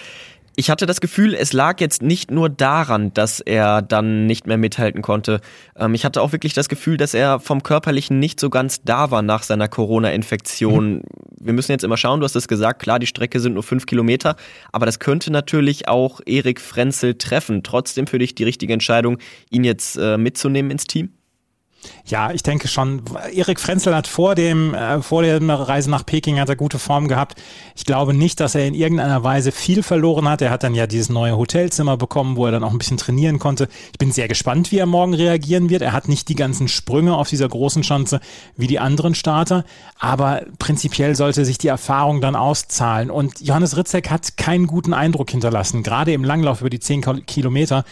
Ich 0.56 0.68
hatte 0.68 0.84
das 0.84 1.00
Gefühl, 1.00 1.34
es 1.34 1.52
lag 1.52 1.80
jetzt 1.80 2.02
nicht 2.02 2.30
nur 2.30 2.50
daran, 2.50 3.14
dass 3.14 3.40
er 3.40 3.82
dann 3.82 4.26
nicht 4.26 4.46
mehr 4.46 4.58
mithalten 4.58 5.00
konnte. 5.00 5.40
Ähm, 5.76 5.94
ich 5.94 6.04
hatte 6.04 6.20
auch 6.20 6.32
wirklich 6.32 6.52
das 6.54 6.68
Gefühl, 6.68 6.96
dass 6.96 7.14
er 7.14 7.40
vom 7.40 7.62
Körperlichen 7.62 8.18
nicht 8.18 8.40
so 8.40 8.50
ganz 8.50 8.82
da 8.82 9.10
war 9.10 9.22
nach 9.22 9.42
seiner 9.42 9.68
Corona-Infektion. 9.68 10.96
Mhm. 10.96 11.02
Wir 11.40 11.52
müssen 11.52 11.72
jetzt 11.72 11.84
immer 11.84 11.96
schauen, 11.96 12.20
du 12.20 12.24
hast 12.24 12.36
es 12.36 12.48
gesagt, 12.48 12.82
klar, 12.82 12.98
die 12.98 13.06
Strecke 13.06 13.40
sind 13.40 13.54
nur 13.54 13.62
fünf 13.62 13.86
Kilometer, 13.86 14.36
aber 14.72 14.86
das 14.86 14.98
könnte 14.98 15.30
natürlich 15.32 15.88
auch 15.88 16.20
Erik 16.26 16.60
Frenzel 16.60 17.14
treffen. 17.14 17.62
Trotzdem 17.62 18.06
für 18.06 18.18
dich 18.18 18.34
die 18.34 18.44
richtige 18.44 18.72
Entscheidung, 18.72 19.18
ihn 19.50 19.64
jetzt 19.64 19.96
äh, 19.96 20.18
mitzunehmen 20.18 20.70
ins 20.70 20.84
Team? 20.84 21.10
Ja, 22.04 22.32
ich 22.32 22.42
denke 22.42 22.66
schon. 22.66 23.02
Erik 23.32 23.60
Frenzel 23.60 23.94
hat 23.94 24.08
vor 24.08 24.34
dem, 24.34 24.74
äh, 24.74 25.00
vor 25.00 25.22
der 25.22 25.40
Reise 25.40 25.90
nach 25.90 26.04
Peking 26.04 26.40
hat 26.40 26.48
er 26.48 26.56
gute 26.56 26.78
Form 26.78 27.08
gehabt. 27.08 27.40
Ich 27.76 27.84
glaube 27.84 28.14
nicht, 28.14 28.40
dass 28.40 28.54
er 28.54 28.66
in 28.66 28.74
irgendeiner 28.74 29.22
Weise 29.22 29.52
viel 29.52 29.82
verloren 29.82 30.28
hat. 30.28 30.42
Er 30.42 30.50
hat 30.50 30.64
dann 30.64 30.74
ja 30.74 30.86
dieses 30.86 31.08
neue 31.08 31.36
Hotelzimmer 31.36 31.96
bekommen, 31.96 32.36
wo 32.36 32.46
er 32.46 32.52
dann 32.52 32.64
auch 32.64 32.72
ein 32.72 32.78
bisschen 32.78 32.96
trainieren 32.96 33.38
konnte. 33.38 33.68
Ich 33.92 33.98
bin 33.98 34.12
sehr 34.12 34.28
gespannt, 34.28 34.72
wie 34.72 34.78
er 34.78 34.86
morgen 34.86 35.14
reagieren 35.14 35.70
wird. 35.70 35.82
Er 35.82 35.92
hat 35.92 36.08
nicht 36.08 36.28
die 36.28 36.34
ganzen 36.34 36.68
Sprünge 36.68 37.16
auf 37.16 37.28
dieser 37.28 37.48
großen 37.48 37.84
Schanze 37.84 38.20
wie 38.56 38.66
die 38.66 38.80
anderen 38.80 39.14
Starter, 39.14 39.64
aber 39.98 40.42
prinzipiell 40.58 41.14
sollte 41.14 41.44
sich 41.44 41.58
die 41.58 41.68
Erfahrung 41.68 42.20
dann 42.20 42.34
auszahlen. 42.34 43.10
Und 43.10 43.40
Johannes 43.40 43.76
Ritzek 43.76 44.10
hat 44.10 44.36
keinen 44.36 44.66
guten 44.66 44.94
Eindruck 44.94 45.30
hinterlassen, 45.30 45.82
gerade 45.82 46.12
im 46.12 46.24
Langlauf 46.24 46.60
über 46.60 46.70
die 46.70 46.80
zehn 46.80 47.02
Kilometer 47.26 47.84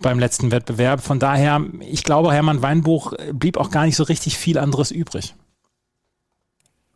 beim 0.00 0.18
letzten 0.18 0.50
Wettbewerb. 0.50 1.00
Von 1.02 1.18
daher, 1.18 1.60
ich 1.80 2.04
glaube, 2.04 2.32
Hermann 2.32 2.62
Weinbuch 2.62 3.12
blieb 3.38 3.56
auch 3.56 3.70
gar 3.70 3.86
nicht 3.86 3.96
so 3.96 4.04
richtig 4.04 4.38
viel 4.38 4.58
anderes 4.58 4.90
übrig. 4.90 5.34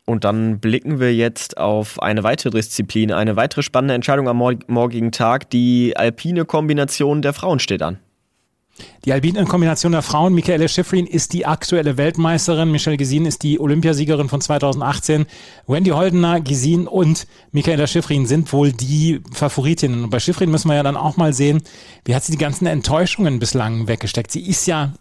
Und 0.04 0.24
dann 0.24 0.58
blicken 0.58 0.98
wir 0.98 1.14
jetzt 1.14 1.56
auf 1.56 2.02
eine 2.02 2.24
weitere 2.24 2.50
Disziplin, 2.50 3.12
eine 3.12 3.36
weitere 3.36 3.62
spannende 3.62 3.94
Entscheidung 3.94 4.28
am 4.28 4.38
morgigen 4.66 5.12
Tag. 5.12 5.50
Die 5.50 5.96
alpine 5.96 6.44
Kombination 6.44 7.22
der 7.22 7.32
Frauen 7.32 7.60
steht 7.60 7.80
an. 7.82 8.00
Die 9.04 9.12
alpine 9.12 9.44
Kombination 9.44 9.92
der 9.92 10.02
Frauen, 10.02 10.34
Michaela 10.34 10.66
Schifrin 10.66 11.06
ist 11.06 11.32
die 11.32 11.46
aktuelle 11.46 11.96
Weltmeisterin, 11.96 12.70
Michelle 12.70 12.96
Gesin 12.96 13.26
ist 13.26 13.42
die 13.42 13.60
Olympiasiegerin 13.60 14.28
von 14.28 14.40
2018, 14.40 15.26
Wendy 15.66 15.90
Holdener, 15.90 16.40
Gesin 16.40 16.86
und 16.86 17.26
Michaela 17.52 17.86
Schifrin 17.86 18.26
sind 18.26 18.52
wohl 18.52 18.72
die 18.72 19.20
Favoritinnen. 19.32 20.04
Und 20.04 20.10
bei 20.10 20.18
Schifrin 20.18 20.50
müssen 20.50 20.68
wir 20.68 20.76
ja 20.76 20.82
dann 20.82 20.96
auch 20.96 21.16
mal 21.16 21.32
sehen, 21.32 21.62
wie 22.04 22.14
hat 22.14 22.24
sie 22.24 22.32
die 22.32 22.38
ganzen 22.38 22.66
Enttäuschungen 22.66 23.38
bislang 23.38 23.86
weggesteckt. 23.86 24.30
Sie 24.30 24.46
ist 24.46 24.66
ja 24.66 24.92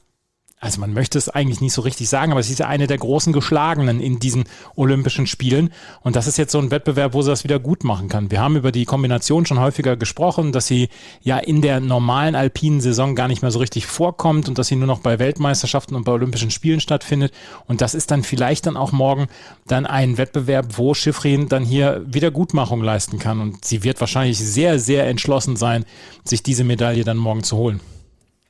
also 0.61 0.81
man 0.81 0.93
möchte 0.93 1.17
es 1.17 1.29
eigentlich 1.29 1.61
nicht 1.61 1.71
so 1.71 1.81
richtig 1.81 2.09
sagen, 2.09 2.33
aber 2.33 2.43
sie 2.43 2.51
ist 2.51 2.59
ja 2.59 2.67
eine 2.67 2.85
der 2.85 2.97
großen 2.97 3.31
Geschlagenen 3.31 4.01
in 4.01 4.19
diesen 4.19 4.43
Olympischen 4.75 5.25
Spielen. 5.25 5.71
Und 6.01 6.17
das 6.17 6.27
ist 6.27 6.37
jetzt 6.37 6.51
so 6.51 6.59
ein 6.59 6.69
Wettbewerb, 6.69 7.13
wo 7.13 7.21
sie 7.21 7.29
das 7.29 7.45
wieder 7.45 7.59
gut 7.59 7.85
machen 7.85 8.09
kann. 8.09 8.29
Wir 8.29 8.41
haben 8.41 8.57
über 8.57 8.73
die 8.73 8.83
Kombination 8.83 9.45
schon 9.45 9.59
häufiger 9.59 9.95
gesprochen, 9.95 10.51
dass 10.51 10.67
sie 10.67 10.89
ja 11.21 11.37
in 11.37 11.61
der 11.61 11.79
normalen 11.79 12.35
alpinen 12.35 12.81
Saison 12.81 13.15
gar 13.15 13.29
nicht 13.29 13.41
mehr 13.41 13.51
so 13.51 13.59
richtig 13.59 13.85
vorkommt 13.85 14.49
und 14.49 14.57
dass 14.57 14.67
sie 14.67 14.75
nur 14.75 14.87
noch 14.87 14.99
bei 14.99 15.17
Weltmeisterschaften 15.17 15.95
und 15.95 16.03
bei 16.03 16.11
Olympischen 16.11 16.51
Spielen 16.51 16.81
stattfindet. 16.81 17.33
Und 17.67 17.79
das 17.79 17.93
ist 17.93 18.11
dann 18.11 18.23
vielleicht 18.23 18.65
dann 18.65 18.75
auch 18.75 18.91
morgen 18.91 19.27
dann 19.65 19.85
ein 19.85 20.17
Wettbewerb, 20.17 20.77
wo 20.77 20.93
Schiffrin 20.93 21.47
dann 21.47 21.63
hier 21.63 22.03
Wiedergutmachung 22.05 22.83
leisten 22.83 23.17
kann. 23.17 23.39
Und 23.39 23.63
sie 23.63 23.83
wird 23.83 24.01
wahrscheinlich 24.01 24.37
sehr, 24.37 24.77
sehr 24.77 25.07
entschlossen 25.07 25.55
sein, 25.55 25.85
sich 26.25 26.43
diese 26.43 26.65
Medaille 26.65 27.05
dann 27.05 27.17
morgen 27.17 27.43
zu 27.43 27.55
holen. 27.55 27.79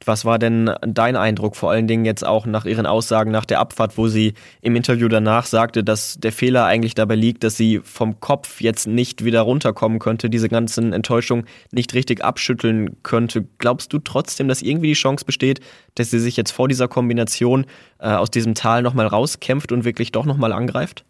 Was 0.06 0.24
war 0.24 0.40
denn 0.40 0.72
dein 0.82 1.18
Eindruck, 1.18 1.58
vor 1.58 1.72
allen 1.72 1.88
Dingen 1.88 2.06
jetzt 2.06 2.26
auch 2.26 2.46
nach 2.46 2.66
ihren 2.66 2.86
Aussagen 2.86 3.32
nach 3.32 3.44
der 3.44 3.60
Abfahrt, 3.60 3.98
wo 3.98 4.08
sie 4.08 4.34
im 4.62 4.78
Interview 4.78 5.10
danach 5.10 5.46
sagte, 5.46 5.84
dass 5.84 6.18
der 6.20 6.32
Fehler 6.32 6.66
eigentlich 6.66 6.96
dabei 6.96 7.16
liegt, 7.16 7.44
dass 7.44 7.58
sie 7.58 7.82
vom 7.84 8.22
Kopf 8.22 8.62
jetzt 8.62 8.88
nicht 8.88 9.26
wieder 9.26 9.42
runterkommen 9.42 10.00
könnte, 10.00 10.30
diese 10.30 10.48
ganzen 10.48 10.94
Enttäuschungen 10.94 11.46
nicht 11.72 11.94
richtig 11.94 12.24
abschütteln 12.24 12.96
könnte. 13.04 13.46
Glaubst 13.58 13.92
du 13.92 14.00
trotzdem, 14.00 14.48
dass 14.48 14.62
irgendwie 14.62 14.88
die 14.88 14.94
Chance 14.94 15.26
besteht, 15.26 15.60
dass 15.96 16.12
sie 16.12 16.20
sich 16.20 16.38
jetzt 16.38 16.52
vor 16.52 16.70
dieser 16.70 16.88
Kombination 16.88 17.66
äh, 18.00 18.08
aus 18.08 18.32
diesem 18.32 18.56
Tal 18.56 18.82
nochmal 18.82 19.08
rauskämpft 19.08 19.74
und 19.74 19.84
wirklich 19.84 20.14
doch 20.14 20.26
nochmal 20.26 20.54
angreift? 20.54 21.04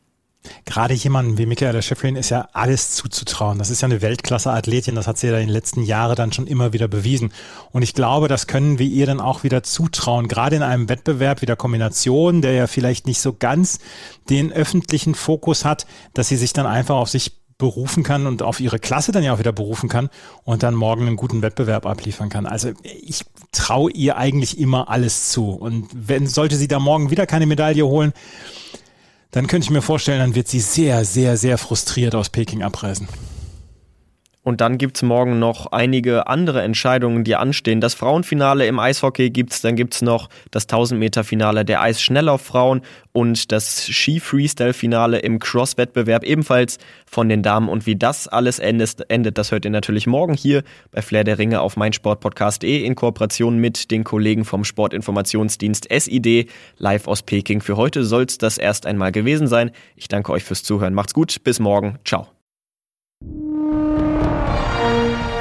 Gerade 0.65 0.93
jemanden 0.93 1.37
wie 1.37 1.45
Michaela 1.45 1.81
Schifrin 1.81 2.15
ist 2.15 2.29
ja 2.29 2.47
alles 2.53 2.91
zuzutrauen. 2.91 3.59
Das 3.59 3.69
ist 3.69 3.81
ja 3.81 3.87
eine 3.87 4.01
Weltklasse-Athletin, 4.01 4.95
das 4.95 5.07
hat 5.07 5.17
sie 5.17 5.27
ja 5.27 5.33
in 5.37 5.47
den 5.47 5.53
letzten 5.53 5.83
Jahren 5.83 6.15
dann 6.15 6.31
schon 6.31 6.47
immer 6.47 6.71
wieder 6.71 6.87
bewiesen. 6.87 7.33
Und 7.71 7.81
ich 7.81 7.93
glaube, 7.93 8.27
das 8.27 8.47
können 8.47 8.79
wir 8.79 8.87
ihr 8.87 9.05
dann 9.05 9.19
auch 9.19 9.43
wieder 9.43 9.63
zutrauen. 9.63 10.27
Gerade 10.27 10.55
in 10.55 10.63
einem 10.63 10.87
Wettbewerb 10.87 11.41
wie 11.41 11.45
der 11.45 11.57
Kombination, 11.57 12.41
der 12.41 12.53
ja 12.53 12.67
vielleicht 12.67 13.05
nicht 13.05 13.19
so 13.19 13.33
ganz 13.33 13.79
den 14.29 14.51
öffentlichen 14.51 15.13
Fokus 15.13 15.65
hat, 15.65 15.85
dass 16.13 16.29
sie 16.29 16.37
sich 16.37 16.53
dann 16.53 16.65
einfach 16.65 16.95
auf 16.95 17.09
sich 17.09 17.39
berufen 17.57 18.03
kann 18.03 18.25
und 18.25 18.41
auf 18.41 18.61
ihre 18.61 18.79
Klasse 18.79 19.11
dann 19.11 19.21
ja 19.21 19.33
auch 19.33 19.39
wieder 19.39 19.51
berufen 19.51 19.89
kann 19.89 20.09
und 20.45 20.63
dann 20.63 20.73
morgen 20.73 21.05
einen 21.05 21.17
guten 21.17 21.41
Wettbewerb 21.41 21.85
abliefern 21.85 22.29
kann. 22.29 22.45
Also 22.45 22.71
ich 22.83 23.25
traue 23.51 23.91
ihr 23.91 24.15
eigentlich 24.15 24.57
immer 24.57 24.89
alles 24.89 25.29
zu. 25.29 25.51
Und 25.51 25.89
wenn 25.93 26.25
sollte 26.25 26.55
sie 26.55 26.69
da 26.69 26.79
morgen 26.79 27.11
wieder 27.11 27.27
keine 27.27 27.45
Medaille 27.45 27.85
holen, 27.85 28.13
dann 29.31 29.47
könnte 29.47 29.65
ich 29.65 29.69
mir 29.69 29.81
vorstellen, 29.81 30.19
dann 30.19 30.35
wird 30.35 30.47
sie 30.47 30.59
sehr, 30.59 31.05
sehr, 31.05 31.37
sehr 31.37 31.57
frustriert 31.57 32.15
aus 32.15 32.29
Peking 32.29 32.63
abreisen. 32.63 33.07
Und 34.41 34.61
dann 34.61 34.77
gibt's 34.77 35.01
morgen 35.01 35.37
noch 35.37 35.67
einige 35.73 36.27
andere 36.27 36.61
Entscheidungen, 36.61 37.23
die 37.23 37.35
anstehen. 37.35 37.81
Das 37.81 37.93
Frauenfinale 37.93 38.65
im 38.67 38.79
Eishockey 38.79 39.29
gibt's, 39.29 39.61
dann 39.61 39.75
gibt's 39.75 40.01
noch 40.01 40.29
das 40.49 40.69
1000-Meter-Finale 40.69 41.65
der 41.65 41.81
Eisschnelllauf-Frauen 41.81 42.81
und 43.11 43.51
das 43.51 43.85
Ski-Freestyle-Finale 43.85 45.19
im 45.19 45.39
Cross-Wettbewerb 45.39 46.23
ebenfalls 46.23 46.77
von 47.05 47.27
den 47.27 47.43
Damen. 47.43 47.67
Und 47.67 47.85
wie 47.85 47.97
das 47.97 48.29
alles 48.29 48.59
endet, 48.59 49.37
das 49.37 49.51
hört 49.51 49.65
ihr 49.65 49.71
natürlich 49.71 50.07
morgen 50.07 50.33
hier 50.33 50.63
bei 50.91 51.01
Flair 51.01 51.25
der 51.25 51.37
Ringe 51.37 51.59
auf 51.59 51.75
meinsportpodcast.de 51.75 52.85
in 52.85 52.95
Kooperation 52.95 53.57
mit 53.57 53.91
den 53.91 54.05
Kollegen 54.05 54.45
vom 54.45 54.63
Sportinformationsdienst 54.63 55.87
SID 55.91 56.49
live 56.77 57.07
aus 57.07 57.23
Peking. 57.23 57.61
Für 57.61 57.75
heute 57.75 58.05
soll's 58.05 58.37
das 58.37 58.57
erst 58.57 58.85
einmal 58.85 59.11
gewesen 59.11 59.47
sein. 59.47 59.71
Ich 59.95 60.07
danke 60.07 60.31
euch 60.31 60.45
fürs 60.45 60.63
Zuhören. 60.63 60.93
Macht's 60.93 61.13
gut, 61.13 61.43
bis 61.43 61.59
morgen. 61.59 61.99
Ciao. 62.05 62.27